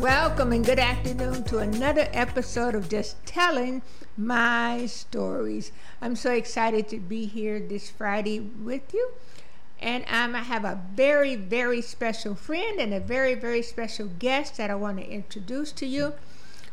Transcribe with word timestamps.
Welcome 0.00 0.52
and 0.52 0.64
good 0.64 0.78
afternoon 0.78 1.44
to 1.44 1.58
another 1.58 2.08
episode 2.14 2.74
of 2.74 2.88
Just 2.88 3.22
Telling 3.26 3.82
My 4.16 4.86
Stories. 4.86 5.72
I'm 6.00 6.16
so 6.16 6.32
excited 6.32 6.88
to 6.88 6.98
be 6.98 7.26
here 7.26 7.60
this 7.60 7.90
Friday 7.90 8.40
with 8.40 8.94
you. 8.94 9.10
And 9.78 10.06
um, 10.08 10.34
I 10.34 10.38
have 10.38 10.64
a 10.64 10.80
very, 10.94 11.36
very 11.36 11.82
special 11.82 12.34
friend 12.34 12.80
and 12.80 12.94
a 12.94 13.00
very, 13.00 13.34
very 13.34 13.60
special 13.60 14.08
guest 14.18 14.56
that 14.56 14.70
I 14.70 14.74
want 14.74 14.96
to 15.00 15.06
introduce 15.06 15.70
to 15.72 15.86
you. 15.86 16.14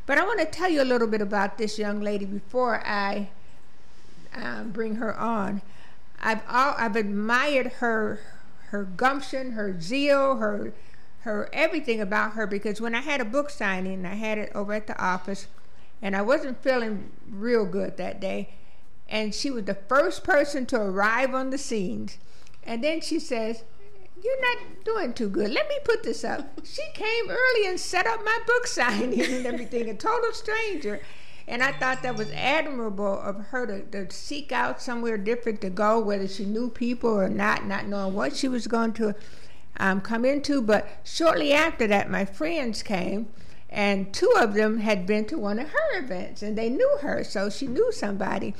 But 0.05 0.17
I 0.17 0.23
want 0.23 0.39
to 0.39 0.45
tell 0.45 0.69
you 0.69 0.81
a 0.81 0.85
little 0.87 1.07
bit 1.07 1.19
about 1.19 1.57
this 1.57 1.77
young 1.77 1.99
lady 1.99 2.23
before 2.23 2.81
I 2.87 3.27
um, 4.33 4.71
bring 4.71 4.95
her 4.95 5.13
on. 5.13 5.61
I've 6.21 6.43
all, 6.47 6.75
I've 6.77 6.95
admired 6.95 7.73
her 7.79 8.21
her 8.69 8.83
gumption, 8.83 9.51
her 9.51 9.79
zeal, 9.81 10.37
her 10.37 10.73
her 11.19 11.49
everything 11.51 11.99
about 11.99 12.33
her 12.33 12.47
because 12.47 12.79
when 12.79 12.95
I 12.95 13.01
had 13.01 13.21
a 13.21 13.25
book 13.25 13.49
signing, 13.49 14.05
I 14.05 14.15
had 14.15 14.37
it 14.37 14.51
over 14.53 14.73
at 14.73 14.87
the 14.87 15.01
office, 15.01 15.47
and 16.01 16.15
I 16.15 16.21
wasn't 16.21 16.61
feeling 16.61 17.11
real 17.29 17.65
good 17.65 17.97
that 17.97 18.19
day, 18.19 18.49
and 19.09 19.33
she 19.33 19.49
was 19.49 19.65
the 19.65 19.73
first 19.75 20.23
person 20.23 20.65
to 20.67 20.79
arrive 20.79 21.33
on 21.33 21.49
the 21.49 21.57
scenes, 21.57 22.17
and 22.63 22.83
then 22.83 23.01
she 23.01 23.19
says, 23.19 23.63
"You're 24.23 24.41
not 24.41 24.83
doing 24.85 25.13
too 25.13 25.29
good. 25.29 25.51
Let 25.51 25.67
me 25.67 25.77
put 25.83 26.03
this 26.03 26.23
up." 26.23 26.59
she 26.63 26.83
came 26.93 27.29
early 27.29 27.67
and 27.67 27.79
set 27.79 28.07
up 28.07 28.23
my 28.23 28.39
book 28.45 28.67
signing 28.67 29.21
and 29.21 29.45
everything, 29.45 29.89
a 29.89 29.93
total 29.93 30.31
stranger. 30.33 31.01
And 31.49 31.63
I 31.63 31.71
thought 31.71 32.03
that 32.03 32.17
was 32.17 32.29
admirable 32.31 33.21
of 33.21 33.37
her 33.47 33.65
to, 33.65 33.81
to 34.05 34.13
seek 34.13 34.51
out 34.51 34.81
somewhere 34.81 35.17
different 35.17 35.61
to 35.61 35.69
go, 35.69 35.97
whether 35.97 36.27
she 36.27 36.43
knew 36.43 36.69
people 36.69 37.09
or 37.09 37.29
not, 37.29 37.65
not 37.65 37.87
knowing 37.87 38.13
what 38.13 38.35
she 38.35 38.49
was 38.49 38.67
going 38.67 38.91
to 38.93 39.15
um, 39.79 40.01
come 40.01 40.25
into. 40.25 40.61
But 40.61 40.87
shortly 41.03 41.53
after 41.53 41.87
that, 41.87 42.09
my 42.09 42.25
friends 42.25 42.83
came, 42.83 43.27
and 43.69 44.13
two 44.13 44.33
of 44.37 44.53
them 44.53 44.79
had 44.79 45.05
been 45.05 45.25
to 45.25 45.37
one 45.37 45.59
of 45.59 45.69
her 45.69 45.99
events, 45.99 46.41
and 46.41 46.57
they 46.57 46.69
knew 46.69 46.97
her, 47.01 47.23
so 47.23 47.49
she 47.49 47.67
knew 47.67 47.91
somebody. 47.91 48.53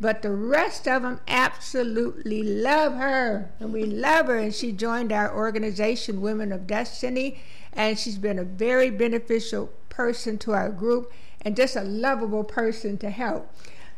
But 0.00 0.22
the 0.22 0.32
rest 0.32 0.88
of 0.88 1.02
them 1.02 1.20
absolutely 1.28 2.42
love 2.42 2.94
her, 2.94 3.50
and 3.60 3.72
we 3.72 3.84
love 3.84 4.26
her. 4.26 4.38
And 4.38 4.54
she 4.54 4.72
joined 4.72 5.12
our 5.12 5.34
organization, 5.34 6.22
Women 6.22 6.52
of 6.52 6.66
Destiny, 6.66 7.40
and 7.72 7.98
she's 7.98 8.16
been 8.16 8.38
a 8.38 8.44
very 8.44 8.90
beneficial 8.90 9.70
person 9.90 10.38
to 10.38 10.52
our 10.52 10.70
group 10.70 11.12
and 11.42 11.56
just 11.56 11.76
a 11.76 11.82
lovable 11.82 12.44
person 12.44 12.96
to 12.98 13.10
help. 13.10 13.52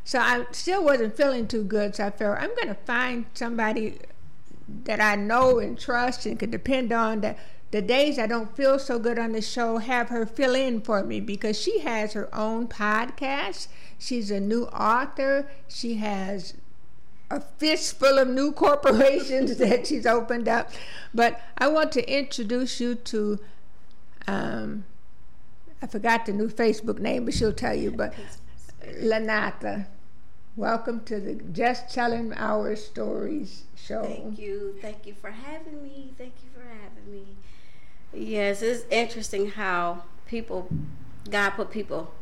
So 0.05 0.19
I 0.19 0.47
still 0.51 0.85
wasn't 0.85 1.17
feeling 1.17 1.47
too 1.47 1.63
good, 1.63 1.95
so 1.95 2.07
I 2.07 2.11
felt 2.11 2.39
I'm 2.39 2.55
going 2.57 2.69
to 2.69 2.79
find 2.85 3.27
somebody 3.35 3.99
that 4.85 5.01
I 5.01 5.17
know 5.17 5.59
and 5.59 5.79
trust 5.79 6.27
and 6.27 6.39
can 6.39 6.51
depend 6.51 6.93
on 6.93 7.21
that 7.21 7.39
the 7.73 7.83
days 7.83 8.19
I 8.19 8.27
don't 8.27 8.55
feel 8.55 8.79
so 8.79 8.99
good 8.99 9.19
on 9.19 9.33
the 9.33 9.41
show, 9.41 9.79
have 9.79 10.11
her 10.11 10.27
fill 10.27 10.55
in 10.55 10.83
for 10.83 11.03
me 11.03 11.21
because 11.21 11.59
she 11.59 11.81
has 11.81 12.13
her 12.13 12.33
own 12.35 12.69
podcast. 12.69 13.69
She's 13.99 14.31
a 14.31 14.39
new 14.41 14.65
author. 14.65 15.49
She 15.69 15.95
has 15.95 16.53
a 17.31 17.41
fistful 17.41 18.19
of 18.19 18.29
new 18.29 18.53
corporations 18.65 19.57
that 19.57 19.87
she's 19.87 20.05
opened 20.05 20.49
up. 20.49 20.71
But 21.15 21.41
I 21.57 21.69
want 21.69 21.93
to 21.93 22.07
introduce 22.15 22.79
you 22.79 22.95
to, 22.95 23.39
um, 24.27 24.85
I 25.81 25.87
forgot 25.87 26.27
the 26.27 26.33
new 26.35 26.49
Facebook 26.49 26.99
name, 26.99 27.25
but 27.25 27.33
she'll 27.33 27.55
tell 27.55 27.75
you. 27.75 27.91
But 27.91 28.13
Lanata, 29.01 29.87
welcome 30.57 31.01
to 31.01 31.19
the 31.19 31.35
Just 31.35 31.95
Telling 31.95 32.33
Our 32.35 32.77
Stories 32.77 33.65
show. 33.75 34.05
Thank 34.05 34.39
you. 34.39 34.77
Thank 34.83 35.07
you 35.07 35.15
for 35.15 35.31
having 35.31 35.83
me. 35.83 36.13
Thank 36.19 36.35
you 36.43 36.51
for 36.55 36.67
having 36.67 37.11
me. 37.11 37.37
Yes, 38.13 38.61
it's 38.61 38.85
interesting 38.91 39.53
how 39.53 40.03
people, 40.27 40.69
God 41.31 41.51
put 41.51 41.71
people 41.71 42.13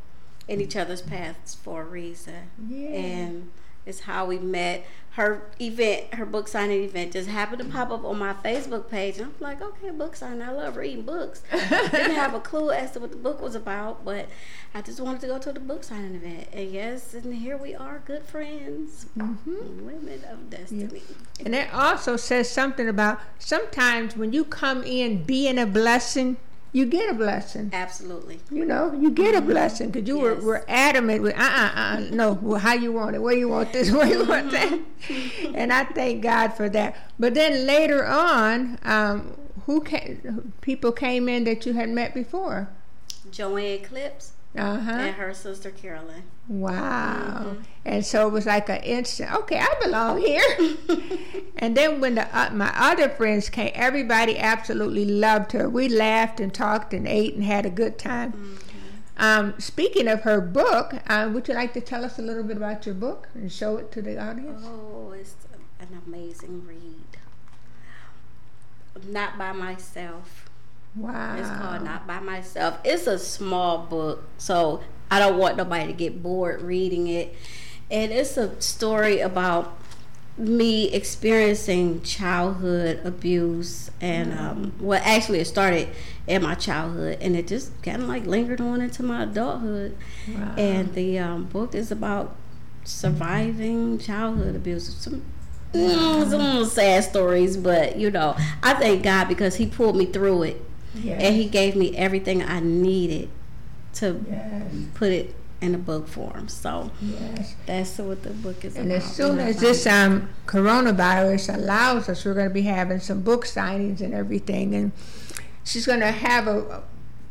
in 0.46 0.60
each 0.60 0.76
other's 0.76 1.02
paths 1.02 1.54
for 1.54 1.82
a 1.82 1.84
reason. 1.84 2.50
Yeah. 2.68 2.88
And 2.90 3.50
it's 3.86 4.00
how 4.00 4.26
we 4.26 4.38
met. 4.38 4.84
Her 5.14 5.42
event, 5.60 6.14
her 6.14 6.24
book 6.24 6.46
signing 6.46 6.84
event, 6.84 7.12
just 7.12 7.28
happened 7.28 7.58
to 7.58 7.64
pop 7.64 7.90
up 7.90 8.04
on 8.04 8.18
my 8.18 8.32
Facebook 8.32 8.88
page, 8.88 9.18
and 9.18 9.26
I'm 9.26 9.34
like, 9.40 9.60
okay, 9.60 9.90
book 9.90 10.14
signing. 10.14 10.40
I 10.40 10.52
love 10.52 10.76
reading 10.76 11.02
books. 11.02 11.42
Didn't 11.50 12.14
have 12.14 12.32
a 12.32 12.40
clue 12.40 12.70
as 12.70 12.92
to 12.92 13.00
what 13.00 13.10
the 13.10 13.16
book 13.16 13.42
was 13.42 13.56
about, 13.56 14.04
but 14.04 14.28
I 14.72 14.82
just 14.82 15.00
wanted 15.00 15.20
to 15.22 15.26
go 15.26 15.38
to 15.38 15.52
the 15.52 15.58
book 15.58 15.82
signing 15.82 16.14
event, 16.14 16.48
and 16.52 16.70
yes, 16.70 17.12
and 17.12 17.34
here 17.34 17.56
we 17.56 17.74
are, 17.74 18.00
good 18.04 18.22
friends, 18.22 19.06
mm-hmm. 19.18 19.84
women 19.84 20.22
of 20.30 20.48
destiny. 20.48 21.02
Yeah. 21.38 21.44
And 21.44 21.54
it 21.56 21.74
also 21.74 22.16
says 22.16 22.48
something 22.48 22.88
about 22.88 23.20
sometimes 23.40 24.16
when 24.16 24.32
you 24.32 24.44
come 24.44 24.84
in 24.84 25.24
being 25.24 25.58
a 25.58 25.66
blessing 25.66 26.36
you 26.72 26.86
get 26.86 27.10
a 27.10 27.14
blessing. 27.14 27.70
Absolutely. 27.72 28.40
You 28.50 28.64
know, 28.64 28.92
you 28.92 29.10
get 29.10 29.34
a 29.34 29.40
blessing 29.40 29.90
because 29.90 30.06
you 30.06 30.16
yes. 30.16 30.40
were, 30.40 30.44
were 30.44 30.64
adamant 30.68 31.22
with, 31.22 31.36
uh 31.36 31.42
uh 31.42 31.70
uh, 31.74 32.00
no, 32.10 32.32
well, 32.40 32.60
how 32.60 32.74
you 32.74 32.92
want 32.92 33.16
it, 33.16 33.20
where 33.20 33.36
you 33.36 33.48
want 33.48 33.72
this, 33.72 33.90
where 33.92 34.06
you 34.06 34.24
want 34.24 34.50
that. 34.52 34.80
and 35.54 35.72
I 35.72 35.84
thank 35.84 36.22
God 36.22 36.48
for 36.54 36.68
that. 36.68 36.96
But 37.18 37.34
then 37.34 37.66
later 37.66 38.06
on, 38.06 38.78
um, 38.82 39.36
who 39.66 39.82
came, 39.82 40.52
people 40.60 40.92
came 40.92 41.28
in 41.28 41.44
that 41.44 41.66
you 41.66 41.72
had 41.72 41.88
met 41.88 42.14
before? 42.14 42.68
Joanne 43.30 43.82
Clips 43.82 44.32
uh-huh. 44.56 44.90
and 44.90 45.14
her 45.14 45.32
sister 45.32 45.70
Carolyn. 45.70 46.24
Wow. 46.48 47.44
Mm-hmm. 47.44 47.62
And 47.84 48.04
so 48.04 48.26
it 48.26 48.30
was 48.30 48.46
like 48.46 48.68
an 48.68 48.82
instant, 48.82 49.32
okay, 49.32 49.60
I 49.60 49.74
belong 49.80 50.18
here. 50.18 50.42
and 51.56 51.76
then 51.76 52.00
when 52.00 52.16
the 52.16 52.36
uh, 52.36 52.50
my 52.52 52.72
other 52.74 53.08
friends 53.08 53.48
came, 53.48 53.70
everybody 53.74 54.38
absolutely 54.38 55.04
loved 55.04 55.52
her. 55.52 55.68
We 55.68 55.88
laughed 55.88 56.40
and 56.40 56.52
talked 56.52 56.92
and 56.92 57.06
ate 57.06 57.34
and 57.34 57.44
had 57.44 57.64
a 57.64 57.70
good 57.70 57.98
time. 57.98 58.32
Mm-hmm. 58.32 58.56
Um, 59.16 59.54
speaking 59.58 60.08
of 60.08 60.22
her 60.22 60.40
book, 60.40 60.94
uh, 61.06 61.30
would 61.32 61.46
you 61.46 61.54
like 61.54 61.74
to 61.74 61.80
tell 61.80 62.04
us 62.04 62.18
a 62.18 62.22
little 62.22 62.42
bit 62.42 62.56
about 62.56 62.86
your 62.86 62.94
book 62.94 63.28
and 63.34 63.52
show 63.52 63.76
it 63.76 63.92
to 63.92 64.02
the 64.02 64.18
audience? 64.18 64.62
Oh, 64.64 65.12
it's 65.12 65.34
an 65.78 66.00
amazing 66.06 66.66
read. 66.66 67.18
Not 69.06 69.38
by 69.38 69.52
myself. 69.52 70.49
Wow. 70.96 71.36
It's 71.36 71.48
called 71.48 71.84
Not 71.84 72.06
By 72.06 72.20
Myself. 72.20 72.78
It's 72.84 73.06
a 73.06 73.18
small 73.18 73.78
book, 73.78 74.24
so 74.38 74.82
I 75.10 75.18
don't 75.18 75.38
want 75.38 75.56
nobody 75.56 75.86
to 75.86 75.92
get 75.92 76.22
bored 76.22 76.62
reading 76.62 77.06
it. 77.06 77.34
And 77.90 78.12
it's 78.12 78.36
a 78.36 78.60
story 78.60 79.20
about 79.20 79.76
me 80.38 80.90
experiencing 80.92 82.00
childhood 82.02 83.00
abuse 83.04 83.90
and 84.00 84.32
um, 84.32 84.72
well 84.80 85.00
actually 85.04 85.38
it 85.38 85.44
started 85.44 85.86
in 86.26 86.42
my 86.42 86.54
childhood 86.54 87.18
and 87.20 87.36
it 87.36 87.46
just 87.46 87.70
kind 87.82 88.00
of 88.00 88.08
like 88.08 88.24
lingered 88.24 88.58
on 88.58 88.80
into 88.80 89.02
my 89.02 89.24
adulthood 89.24 89.94
wow. 90.28 90.54
and 90.56 90.94
the 90.94 91.18
um, 91.18 91.44
book 91.44 91.74
is 91.74 91.92
about 91.92 92.34
surviving 92.84 93.98
childhood 93.98 94.56
abuse 94.56 94.94
some 94.96 95.22
mm, 95.74 96.30
some 96.30 96.64
sad 96.64 97.04
stories 97.04 97.58
but 97.58 97.96
you 97.96 98.10
know 98.10 98.34
i 98.62 98.72
thank 98.72 99.02
god 99.02 99.28
because 99.28 99.56
he 99.56 99.66
pulled 99.66 99.94
me 99.94 100.06
through 100.06 100.42
it 100.42 100.69
yes. 100.94 101.22
and 101.22 101.36
he 101.36 101.46
gave 101.46 101.76
me 101.76 101.96
everything 101.96 102.42
I 102.42 102.60
needed 102.60 103.28
to 103.94 104.24
yes. 104.28 104.72
put 104.94 105.10
it 105.10 105.34
in 105.60 105.74
a 105.74 105.78
book 105.78 106.08
form. 106.08 106.48
So 106.48 106.90
yes. 107.00 107.54
that's 107.66 107.98
what 107.98 108.22
the 108.22 108.30
book 108.30 108.64
is 108.64 108.76
and 108.76 108.90
about. 108.90 109.02
as 109.04 109.16
soon 109.16 109.38
as 109.38 109.60
this 109.60 109.86
um, 109.86 110.28
coronavirus 110.46 111.54
allows 111.56 112.08
us, 112.08 112.24
we're 112.24 112.34
going 112.34 112.48
to 112.48 112.54
be 112.54 112.62
having 112.62 113.00
some 113.00 113.20
book 113.20 113.44
signings 113.44 114.00
and 114.00 114.14
everything. 114.14 114.74
And 114.74 114.92
she's 115.64 115.86
going 115.86 116.00
to 116.00 116.10
have 116.10 116.46
a, 116.46 116.82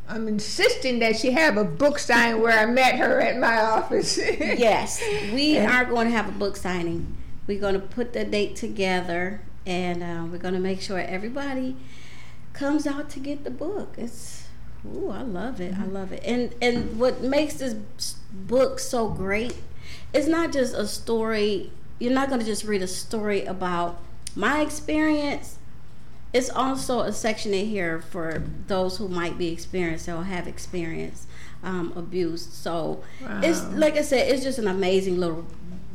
I'm 0.07 0.27
insisting 0.27 0.99
that 0.99 1.17
she 1.17 1.31
have 1.31 1.57
a 1.57 1.63
book 1.63 1.99
signing 1.99 2.41
where 2.41 2.57
I 2.57 2.65
met 2.65 2.95
her 2.95 3.19
at 3.19 3.39
my 3.39 3.61
office. 3.61 4.17
yes, 4.39 5.01
we 5.33 5.57
and, 5.57 5.71
are 5.71 5.85
going 5.85 6.05
to 6.05 6.11
have 6.11 6.27
a 6.29 6.37
book 6.37 6.55
signing. 6.55 7.15
We're 7.47 7.59
going 7.59 7.73
to 7.73 7.79
put 7.79 8.13
the 8.13 8.25
date 8.25 8.55
together 8.55 9.41
and 9.65 10.03
uh, 10.03 10.25
we're 10.31 10.37
going 10.37 10.53
to 10.53 10.59
make 10.59 10.81
sure 10.81 10.99
everybody 10.99 11.75
comes 12.59 12.85
out 12.85 13.09
to 13.11 13.19
get 13.19 13.45
the 13.45 13.49
book. 13.49 13.95
It's 13.97 14.43
ooh, 14.85 15.09
I 15.09 15.21
love 15.21 15.61
it. 15.61 15.73
Mm-hmm. 15.73 15.83
I 15.83 15.85
love 15.85 16.11
it. 16.11 16.21
And 16.25 16.53
and 16.61 16.99
what 16.99 17.21
makes 17.21 17.55
this 17.55 17.73
book 18.31 18.79
so 18.79 19.07
great 19.09 19.55
is 20.13 20.27
not 20.27 20.51
just 20.51 20.75
a 20.75 20.85
story. 20.85 21.71
You're 21.99 22.13
not 22.13 22.27
going 22.27 22.41
to 22.41 22.45
just 22.45 22.65
read 22.65 22.81
a 22.81 22.87
story 22.87 23.45
about 23.45 23.99
my 24.35 24.59
experience. 24.59 25.57
It's 26.31 26.49
also 26.49 26.99
a 26.99 27.11
section 27.11 27.53
in 27.53 27.65
here 27.65 28.01
for 28.01 28.43
those 28.67 28.97
who 28.97 29.07
might 29.07 29.37
be 29.37 29.51
experienced 29.51 30.07
or 30.07 30.23
have 30.23 30.47
experienced 30.47 31.27
um, 31.63 31.91
abuse. 31.95 32.45
So 32.51 33.03
wow. 33.21 33.41
it's 33.41 33.63
like 33.69 33.95
I 33.95 34.01
said, 34.01 34.31
it's 34.31 34.43
just 34.43 34.59
an 34.59 34.67
amazing 34.67 35.17
little 35.17 35.45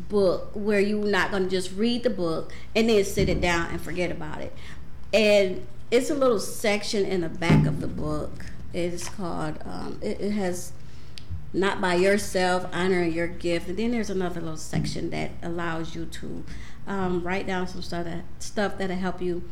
book 0.09 0.51
where 0.55 0.81
you're 0.81 1.05
not 1.05 1.31
going 1.31 1.45
to 1.45 1.51
just 1.51 1.73
read 1.73 2.03
the 2.03 2.11
book 2.11 2.53
and 2.75 2.89
then 2.89 3.05
sit 3.05 3.29
it 3.29 3.41
down 3.41 3.71
and 3.71 3.81
forget 3.81 4.11
about 4.11 4.41
it. 4.41 4.53
And 5.13 5.65
it's 5.95 6.11
a 6.11 6.15
little 6.15 6.41
section 6.41 7.05
in 7.05 7.21
the 7.21 7.29
back 7.29 7.67
of 7.67 7.81
the 7.81 7.87
book. 7.87 8.47
It's 8.73 9.09
called. 9.09 9.59
Um, 9.65 9.99
it, 10.03 10.21
it, 10.21 10.33
has 10.33 10.73
not 11.53 11.81
by 11.81 11.95
yourself, 11.95 12.67
honoring 12.73 13.13
your 13.13 13.29
gift, 13.29 13.69
and 13.69 13.79
then 13.79 13.93
there's 13.93 14.11
another 14.11 14.41
little 14.41 14.57
section 14.57 15.11
that 15.11 15.31
allows 15.41 15.95
you 15.95 16.07
to 16.07 16.45
um, 16.89 17.23
write 17.23 17.47
down 17.47 17.69
some 17.69 17.81
stuff 17.81 18.05
that 18.07 18.25
stuff 18.41 18.77
that'll 18.77 18.97
help 18.97 19.23
you 19.23 19.49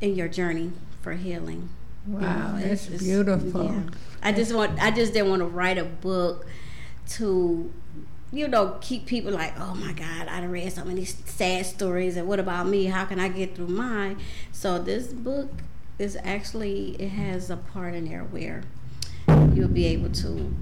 in 0.00 0.14
your 0.16 0.28
journey 0.28 0.72
for 1.02 1.12
healing. 1.12 1.68
Wow, 2.06 2.20
You 2.56 2.62
know, 2.62 2.68
that's 2.68 2.86
it's- 2.86 3.02
beautiful. 3.02 3.64
yeah. 3.64 3.80
I 4.22 4.32
just 4.32 4.54
want. 4.54 4.82
I 4.82 4.90
just 4.90 5.12
didn't 5.12 5.28
want 5.28 5.40
to 5.40 5.46
write 5.46 5.76
a 5.76 5.84
book 5.84 6.46
to, 7.10 7.70
you 8.32 8.48
know, 8.48 8.78
keep 8.80 9.04
people 9.04 9.32
like, 9.32 9.52
oh 9.60 9.74
my 9.74 9.92
God, 9.92 10.28
I 10.28 10.42
read 10.46 10.72
so 10.72 10.82
many 10.82 11.04
sad 11.04 11.66
stories, 11.66 12.16
and 12.16 12.26
what 12.26 12.40
about 12.40 12.68
me? 12.68 12.86
How 12.86 13.04
can 13.04 13.20
I 13.20 13.28
get 13.28 13.54
through 13.54 13.68
mine? 13.68 14.16
So 14.50 14.78
this 14.78 15.08
book 15.08 15.50
is 15.98 16.16
actually 16.22 16.96
it 16.98 17.08
has 17.10 17.50
a 17.50 17.56
part 17.56 17.94
in 17.94 18.06
there 18.08 18.24
where 18.24 18.62
you'll 19.54 19.68
be 19.68 19.86
able 19.86 20.10
to, 20.10 20.54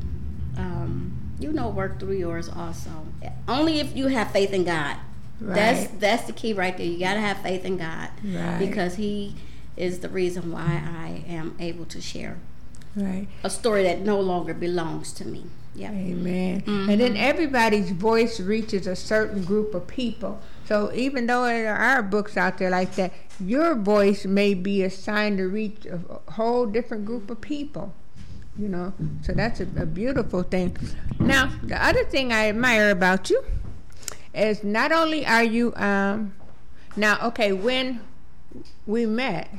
um, 0.57 1.13
you 1.41 1.53
know, 1.53 1.69
work 1.69 1.99
through 1.99 2.17
yours 2.17 2.49
also. 2.49 3.07
Only 3.49 3.81
if 3.81 3.97
you 3.97 4.09
have 4.09 4.31
faith 4.31 4.53
in 4.53 4.65
God. 4.65 4.97
That's 5.41 5.89
Right. 5.89 6.01
that's 6.01 6.25
the 6.25 6.33
key 6.33 6.53
right 6.53 6.77
there. 6.77 6.87
You 6.87 6.99
gotta 6.99 7.21
have 7.21 7.39
faith 7.39 7.65
in 7.65 7.77
God 7.79 8.11
Right. 8.25 8.59
because 8.59 8.95
He 8.97 9.35
is 9.77 9.99
the 10.01 10.09
reason 10.09 10.53
why 10.53 10.83
I 10.87 11.25
am 11.29 11.57
able 11.59 11.85
to 11.87 12.01
share 12.01 12.37
Right. 12.95 13.27
a 13.43 13.51
story 13.51 13.83
that 13.85 14.01
no 14.03 14.21
longer 14.21 14.55
belongs 14.55 15.13
to 15.15 15.25
me. 15.27 15.47
Yeah. 15.75 15.91
Amen. 15.91 16.63
Mm-hmm. 16.63 16.91
And 16.91 17.01
then 17.01 17.17
everybody's 17.17 17.91
voice 17.91 18.41
reaches 18.41 18.87
a 18.87 18.95
certain 18.95 19.43
group 19.45 19.75
of 19.75 19.87
people. 19.87 20.41
So 20.67 20.93
even 20.95 21.27
though 21.27 21.45
there 21.45 21.75
are 21.75 22.03
books 22.03 22.37
out 22.37 22.59
there 22.59 22.71
like 22.71 22.95
that, 22.97 23.13
your 23.41 23.75
voice 23.75 24.27
may 24.27 24.55
be 24.55 24.83
assigned 24.83 25.39
to 25.39 25.49
reach 25.49 25.87
a 25.87 25.99
whole 26.33 26.67
different 26.67 27.07
group 27.07 27.31
of 27.31 27.41
people. 27.41 27.95
You 28.59 28.69
know, 28.69 28.93
so 29.23 29.33
that's 29.33 29.61
a, 29.61 29.67
a 29.79 29.87
beautiful 29.87 30.43
thing. 30.43 30.77
Now, 31.19 31.51
the 31.63 31.83
other 31.83 32.05
thing 32.05 32.35
I 32.35 32.51
admire 32.51 32.91
about 32.91 33.31
you 33.31 33.43
is 34.35 34.65
not 34.65 34.93
only 34.93 35.27
are 35.27 35.45
you 35.45 35.75
um 35.77 36.35
now 36.97 37.19
okay 37.23 37.53
when 37.53 38.01
we 38.87 39.05
met 39.07 39.51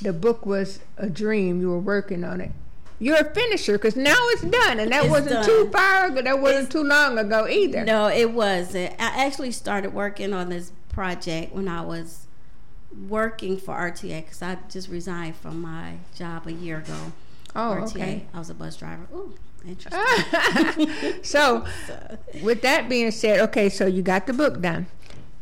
the 0.00 0.12
book 0.12 0.44
was 0.44 0.80
a 0.98 1.08
dream 1.08 1.60
you 1.60 1.70
were 1.70 1.78
working 1.78 2.24
on 2.24 2.40
it 2.40 2.52
you're 3.02 3.16
a 3.18 3.24
finisher 3.34 3.72
because 3.72 3.96
now 3.96 4.16
it's 4.32 4.42
done 4.42 4.78
and 4.80 4.92
that 4.92 5.02
It's 5.04 5.10
wasn't 5.10 5.30
done. 5.30 5.44
too 5.44 5.70
far 5.72 6.06
ago 6.06 6.22
that 6.22 6.40
wasn't 6.40 6.68
It's- 6.68 6.72
too 6.72 6.84
long 6.84 7.18
ago 7.18 7.48
either 7.48 7.84
No, 7.84 8.06
it 8.08 8.30
wasn't. 8.32 8.92
I 8.98 9.24
actually 9.26 9.50
started 9.52 9.92
working 9.92 10.32
on 10.32 10.48
this 10.50 10.72
project 10.90 11.52
when 11.54 11.66
I 11.68 11.80
was 11.82 12.26
working 13.08 13.56
for 13.56 13.74
RTA 13.74 14.22
because 14.24 14.42
I 14.42 14.58
just 14.68 14.88
resigned 14.88 15.36
from 15.36 15.60
my 15.62 15.94
job 16.14 16.46
a 16.46 16.52
year 16.52 16.78
ago. 16.78 17.12
oh 17.56 17.76
RTA. 17.80 17.86
okay 17.96 18.26
I 18.34 18.38
was 18.38 18.50
a 18.50 18.54
bus 18.54 18.76
driver. 18.76 19.06
Ooh, 19.14 19.34
interesting. 19.66 20.90
so 21.22 21.64
with 22.42 22.62
that 22.62 22.88
being 22.88 23.10
said 23.10 23.40
okay 23.40 23.68
so 23.68 23.86
you 23.86 24.02
got 24.02 24.26
the 24.26 24.32
book 24.32 24.60
done 24.60 24.86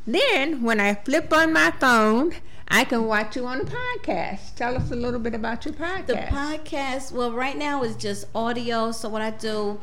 then 0.07 0.63
when 0.63 0.81
i 0.81 0.95
flip 0.95 1.33
on 1.33 1.53
my 1.53 1.71
phone 1.81 2.33
i 2.71 2.85
can 2.85 3.05
watch 3.07 3.37
you 3.37 3.47
on 3.47 3.59
the 3.59 3.65
podcast 3.65 4.55
tell 4.55 4.77
us 4.77 4.91
a 4.91 4.97
little 4.97 5.21
bit 5.21 5.35
about 5.35 5.65
your 5.65 5.75
podcast 5.75 6.07
The 6.07 6.15
podcast, 6.15 7.13
well, 7.13 7.33
right 7.33 7.57
now 7.57 7.83
is 7.83 7.97
just 7.97 8.27
audio. 8.35 8.93
So 8.93 9.09
what 9.09 9.23
I 9.23 9.31
do, 9.31 9.81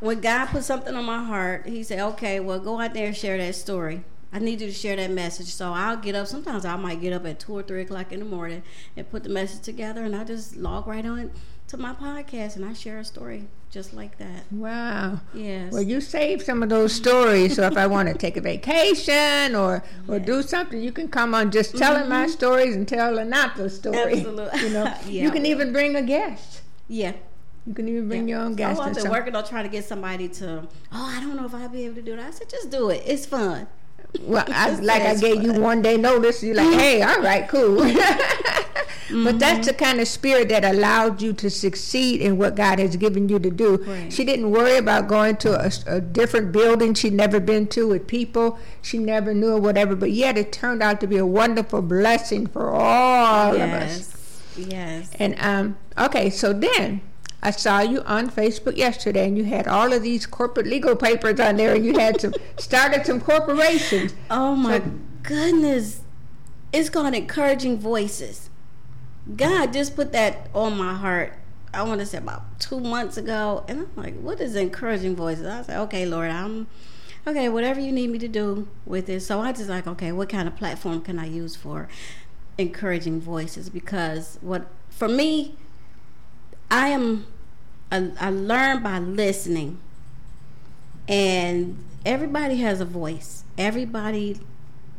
when 0.00 0.20
God 0.20 0.46
puts 0.46 0.66
something 0.66 0.94
on 0.94 1.04
my 1.04 1.22
heart, 1.24 1.66
He 1.66 1.82
say, 1.82 2.00
"Okay, 2.00 2.40
well, 2.40 2.58
go 2.60 2.80
out 2.80 2.94
there 2.94 3.06
and 3.06 3.16
share 3.16 3.38
that 3.38 3.54
story. 3.54 4.04
I 4.32 4.38
need 4.38 4.60
you 4.60 4.66
to 4.68 4.72
share 4.72 4.96
that 4.96 5.10
message." 5.10 5.48
So 5.48 5.72
I'll 5.72 5.96
get 5.96 6.14
up. 6.14 6.26
Sometimes 6.26 6.64
I 6.64 6.76
might 6.76 7.00
get 7.00 7.12
up 7.12 7.24
at 7.26 7.38
two 7.40 7.52
or 7.52 7.62
three 7.62 7.82
o'clock 7.82 8.12
in 8.12 8.18
the 8.20 8.24
morning 8.26 8.62
and 8.96 9.08
put 9.10 9.22
the 9.22 9.28
message 9.30 9.62
together, 9.62 10.02
and 10.04 10.14
I 10.14 10.24
just 10.24 10.56
log 10.56 10.86
right 10.86 11.04
on 11.06 11.30
to 11.68 11.76
my 11.76 11.94
podcast 11.94 12.56
and 12.56 12.64
I 12.64 12.72
share 12.74 12.98
a 12.98 13.04
story 13.04 13.48
just 13.74 13.92
like 13.92 14.16
that. 14.18 14.42
wow 14.52 15.18
Yes. 15.34 15.72
Well, 15.72 15.82
you 15.82 16.00
save 16.00 16.42
some 16.42 16.62
of 16.62 16.68
those 16.68 16.92
stories, 16.92 17.56
so 17.56 17.62
if 17.66 17.76
I 17.76 17.86
want 17.88 18.08
to 18.08 18.14
take 18.24 18.36
a 18.36 18.40
vacation 18.40 19.54
or 19.56 19.82
or 20.08 20.18
do 20.20 20.42
something, 20.42 20.80
you 20.80 20.92
can 20.92 21.08
come 21.08 21.34
on 21.34 21.50
just 21.50 21.76
telling 21.76 22.08
my 22.08 22.26
stories 22.28 22.76
and 22.76 22.86
tell 22.86 23.14
Anata 23.24 23.68
story. 23.70 23.96
Mm-hmm. 24.22 24.38
Absolutely. 24.38 24.60
You 24.68 24.70
know, 24.74 24.84
Yeah. 25.06 25.22
you 25.24 25.30
can 25.32 25.44
even 25.52 25.72
bring 25.72 25.96
a 25.96 26.02
guest. 26.02 26.62
yeah. 26.88 27.12
You 27.66 27.72
can 27.72 27.88
even 27.88 28.08
bring 28.08 28.28
your 28.28 28.40
own 28.40 28.52
So 28.52 28.56
guest. 28.58 28.78
I've 28.80 28.86
and 28.88 28.94
been 28.96 29.04
so- 29.06 29.10
working 29.10 29.34
on 29.34 29.44
trying 29.52 29.64
to 29.64 29.70
get 29.70 29.84
somebody 29.86 30.28
to. 30.40 30.48
Oh, 30.92 31.06
I 31.16 31.18
don't 31.22 31.34
know 31.34 31.46
if 31.46 31.54
I'll 31.54 31.68
be 31.70 31.84
able 31.86 31.94
to 31.96 32.02
do 32.02 32.14
that. 32.16 32.26
I 32.26 32.30
said, 32.30 32.48
just 32.50 32.68
do 32.70 32.90
it. 32.90 33.02
It's 33.06 33.24
fun. 33.26 33.66
Well, 34.20 34.44
I, 34.48 34.70
like 34.92 35.00
I 35.02 35.14
gave 35.16 35.42
you 35.42 35.54
one 35.54 35.80
day 35.80 35.96
notice, 35.96 36.42
you're 36.44 36.54
like, 36.62 36.74
hey, 36.78 37.00
all 37.02 37.20
right, 37.22 37.48
cool. 37.48 37.82
But 39.10 39.38
that's 39.38 39.66
the 39.66 39.74
kind 39.74 40.00
of 40.00 40.08
spirit 40.08 40.48
that 40.48 40.64
allowed 40.64 41.20
you 41.20 41.32
to 41.34 41.50
succeed 41.50 42.20
in 42.22 42.38
what 42.38 42.54
God 42.56 42.78
has 42.78 42.96
given 42.96 43.28
you 43.28 43.38
to 43.38 43.50
do. 43.50 43.76
Right. 43.76 44.12
She 44.12 44.24
didn't 44.24 44.50
worry 44.50 44.76
about 44.78 45.08
going 45.08 45.36
to 45.38 45.60
a, 45.60 45.70
a 45.86 46.00
different 46.00 46.52
building 46.52 46.94
she'd 46.94 47.12
never 47.12 47.38
been 47.38 47.66
to 47.68 47.86
with 47.88 48.06
people 48.06 48.58
she 48.82 48.98
never 48.98 49.34
knew 49.34 49.52
or 49.52 49.60
whatever, 49.60 49.94
but 49.94 50.10
yet 50.10 50.38
it 50.38 50.52
turned 50.52 50.82
out 50.82 51.00
to 51.02 51.06
be 51.06 51.16
a 51.18 51.26
wonderful 51.26 51.82
blessing 51.82 52.46
for 52.46 52.70
all 52.70 53.54
of 53.54 53.60
us. 53.60 54.46
yes. 54.56 54.68
Yes. 54.70 55.10
And 55.18 55.36
um, 55.38 55.76
okay, 55.98 56.30
so 56.30 56.52
then 56.52 57.00
I 57.42 57.50
saw 57.50 57.80
you 57.80 58.00
on 58.02 58.30
Facebook 58.30 58.76
yesterday, 58.76 59.26
and 59.28 59.36
you 59.36 59.44
had 59.44 59.66
all 59.68 59.92
of 59.92 60.02
these 60.02 60.24
corporate 60.26 60.66
legal 60.66 60.96
papers 60.96 61.38
on 61.40 61.56
there, 61.56 61.74
and 61.74 61.84
you 61.84 61.98
had 61.98 62.20
some 62.20 62.32
started 62.58 63.04
some 63.04 63.20
corporations. 63.20 64.14
Oh 64.30 64.54
my 64.56 64.78
So- 64.78 64.92
goodness. 65.24 66.00
It's 66.72 66.88
called 66.90 67.14
Encouraging 67.14 67.78
Voices. 67.78 68.50
God 69.36 69.72
just 69.72 69.96
put 69.96 70.12
that 70.12 70.48
on 70.54 70.76
my 70.76 70.94
heart. 70.94 71.34
I 71.72 71.82
want 71.82 72.00
to 72.00 72.06
say 72.06 72.18
about 72.18 72.60
two 72.60 72.78
months 72.78 73.16
ago. 73.16 73.64
And 73.68 73.80
I'm 73.80 73.90
like, 73.96 74.14
what 74.20 74.40
is 74.40 74.54
encouraging 74.54 75.16
voices? 75.16 75.46
I 75.46 75.62
said, 75.62 75.80
okay, 75.82 76.06
Lord, 76.06 76.30
I'm 76.30 76.66
okay, 77.26 77.48
whatever 77.48 77.80
you 77.80 77.90
need 77.90 78.10
me 78.10 78.18
to 78.18 78.28
do 78.28 78.68
with 78.84 79.08
it. 79.08 79.20
So 79.20 79.40
I 79.40 79.52
just 79.52 79.68
like, 79.68 79.86
okay, 79.86 80.12
what 80.12 80.28
kind 80.28 80.46
of 80.46 80.56
platform 80.56 81.00
can 81.00 81.18
I 81.18 81.26
use 81.26 81.56
for 81.56 81.88
encouraging 82.58 83.20
voices? 83.20 83.70
Because 83.70 84.38
what 84.40 84.66
for 84.90 85.08
me, 85.08 85.56
I 86.70 86.88
am 86.88 87.26
I, 87.90 88.10
I 88.20 88.30
learn 88.30 88.82
by 88.82 88.98
listening. 88.98 89.78
And 91.08 91.82
everybody 92.04 92.56
has 92.56 92.80
a 92.80 92.84
voice. 92.84 93.44
Everybody 93.56 94.40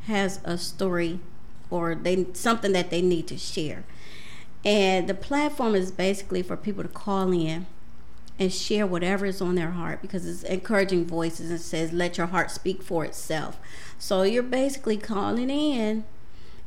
has 0.05 0.39
a 0.43 0.57
story 0.57 1.19
or 1.69 1.95
they 1.95 2.27
something 2.33 2.71
that 2.73 2.89
they 2.89 3.01
need 3.01 3.27
to 3.27 3.37
share. 3.37 3.83
And 4.65 5.07
the 5.07 5.13
platform 5.13 5.75
is 5.75 5.91
basically 5.91 6.41
for 6.41 6.57
people 6.57 6.83
to 6.83 6.89
call 6.89 7.31
in 7.31 7.67
and 8.39 8.51
share 8.51 8.85
whatever 8.85 9.25
is 9.27 9.39
on 9.39 9.55
their 9.55 9.71
heart 9.71 10.01
because 10.01 10.25
it's 10.27 10.43
encouraging 10.43 11.05
voices 11.05 11.49
and 11.51 11.61
says 11.61 11.93
let 11.93 12.17
your 12.17 12.27
heart 12.27 12.51
speak 12.51 12.81
for 12.81 13.05
itself. 13.05 13.57
So 13.99 14.23
you're 14.23 14.43
basically 14.43 14.97
calling 14.97 15.49
in 15.49 16.03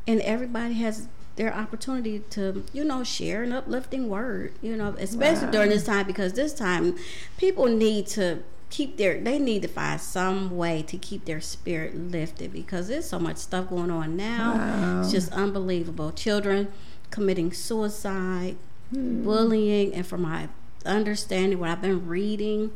and 0.07 0.21
everybody 0.23 0.75
has 0.75 1.09
their 1.37 1.55
opportunity 1.55 2.21
to, 2.31 2.65
you 2.73 2.85
know, 2.85 3.05
share 3.05 3.43
an 3.43 3.53
uplifting 3.53 4.09
word, 4.09 4.55
you 4.63 4.77
know, 4.77 4.95
especially 4.99 5.47
Wow. 5.47 5.53
during 5.53 5.71
this 5.71 5.85
time 5.85 6.07
because 6.07 6.33
this 6.33 6.55
time 6.55 6.97
people 7.37 7.67
need 7.67 8.07
to 8.09 8.43
keep 8.71 8.97
their 8.99 9.19
they 9.21 9.39
need 9.39 9.63
to 9.63 9.69
find 9.69 9.99
some 10.01 10.55
way 10.57 10.83
to 10.83 10.99
keep 10.99 11.25
their 11.25 11.41
spirit 11.41 11.97
lifted 11.97 12.53
because 12.53 12.89
there's 12.89 13.09
so 13.09 13.19
much 13.19 13.37
stuff 13.39 13.69
going 13.69 13.91
on 13.91 14.17
now. 14.17 14.55
Wow. 14.57 15.01
It's 15.01 15.11
just 15.11 15.33
unbelievable. 15.33 16.13
Children 16.13 16.69
committing 17.11 17.53
suicide, 17.53 18.57
bullying, 18.93 19.93
and 19.95 20.07
from 20.07 20.23
my 20.23 20.49
understanding, 20.87 21.59
what 21.59 21.71
I've 21.71 21.83
been 21.83 22.07
reading, 22.07 22.73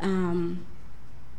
um, 0.00 0.64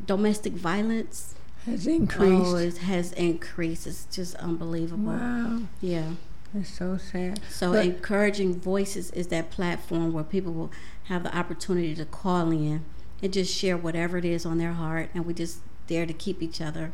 domestic 0.05 0.53
violence. 0.53 1.35
Has 1.65 1.85
increased. 1.85 2.45
Oh, 2.45 2.55
it 2.55 2.77
has 2.79 3.13
increased. 3.13 3.85
It's 3.85 4.05
just 4.11 4.35
unbelievable. 4.35 5.11
wow, 5.13 5.59
Yeah. 5.79 6.13
It's 6.53 6.69
so 6.69 6.97
sad. 6.97 7.39
So 7.50 7.71
But- 7.71 7.85
encouraging 7.85 8.59
voices 8.59 9.09
is 9.11 9.27
that 9.27 9.51
platform 9.51 10.11
where 10.11 10.23
people 10.25 10.51
will 10.51 10.71
have 11.05 11.23
the 11.23 11.33
opportunity 11.38 11.95
to 11.95 12.03
call 12.03 12.51
in 12.51 12.83
and 13.23 13.31
just 13.31 13.53
share 13.55 13.77
whatever 13.77 14.17
it 14.17 14.25
is 14.25 14.45
on 14.45 14.57
their 14.57 14.73
heart, 14.73 15.11
and 15.13 15.25
we 15.25 15.33
just 15.33 15.59
there 15.88 16.05
to 16.05 16.11
keep 16.13 16.41
each 16.41 16.59
other 16.59 16.91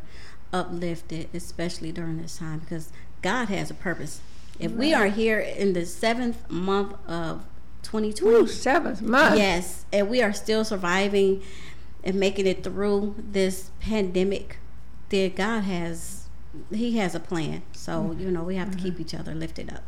uplifted, 0.52 1.28
especially 1.34 1.90
during 1.90 2.20
this 2.22 2.36
time, 2.38 2.60
because 2.60 2.90
God 3.22 3.48
has 3.48 3.70
a 3.70 3.74
purpose. 3.74 4.20
If 4.58 4.72
we 4.72 4.92
are 4.92 5.06
here 5.06 5.38
in 5.38 5.72
the 5.72 5.86
seventh 5.86 6.50
month 6.50 6.94
of 7.08 7.44
2020, 7.82 8.36
Ooh, 8.36 8.46
seventh 8.46 9.02
month. 9.02 9.36
Yes, 9.36 9.84
and 9.92 10.08
we 10.08 10.20
are 10.20 10.32
still 10.32 10.64
surviving 10.64 11.42
and 12.02 12.18
making 12.18 12.46
it 12.46 12.64
through 12.64 13.14
this 13.18 13.70
pandemic. 13.80 14.58
That 15.10 15.36
God 15.36 15.62
has, 15.62 16.28
He 16.70 16.98
has 16.98 17.14
a 17.14 17.20
plan. 17.20 17.62
So 17.72 17.92
mm-hmm. 17.92 18.20
you 18.20 18.30
know 18.30 18.42
we 18.42 18.56
have 18.56 18.70
to 18.72 18.76
keep 18.76 18.94
mm-hmm. 18.94 19.02
each 19.02 19.14
other 19.14 19.34
lifted 19.34 19.72
up. 19.72 19.84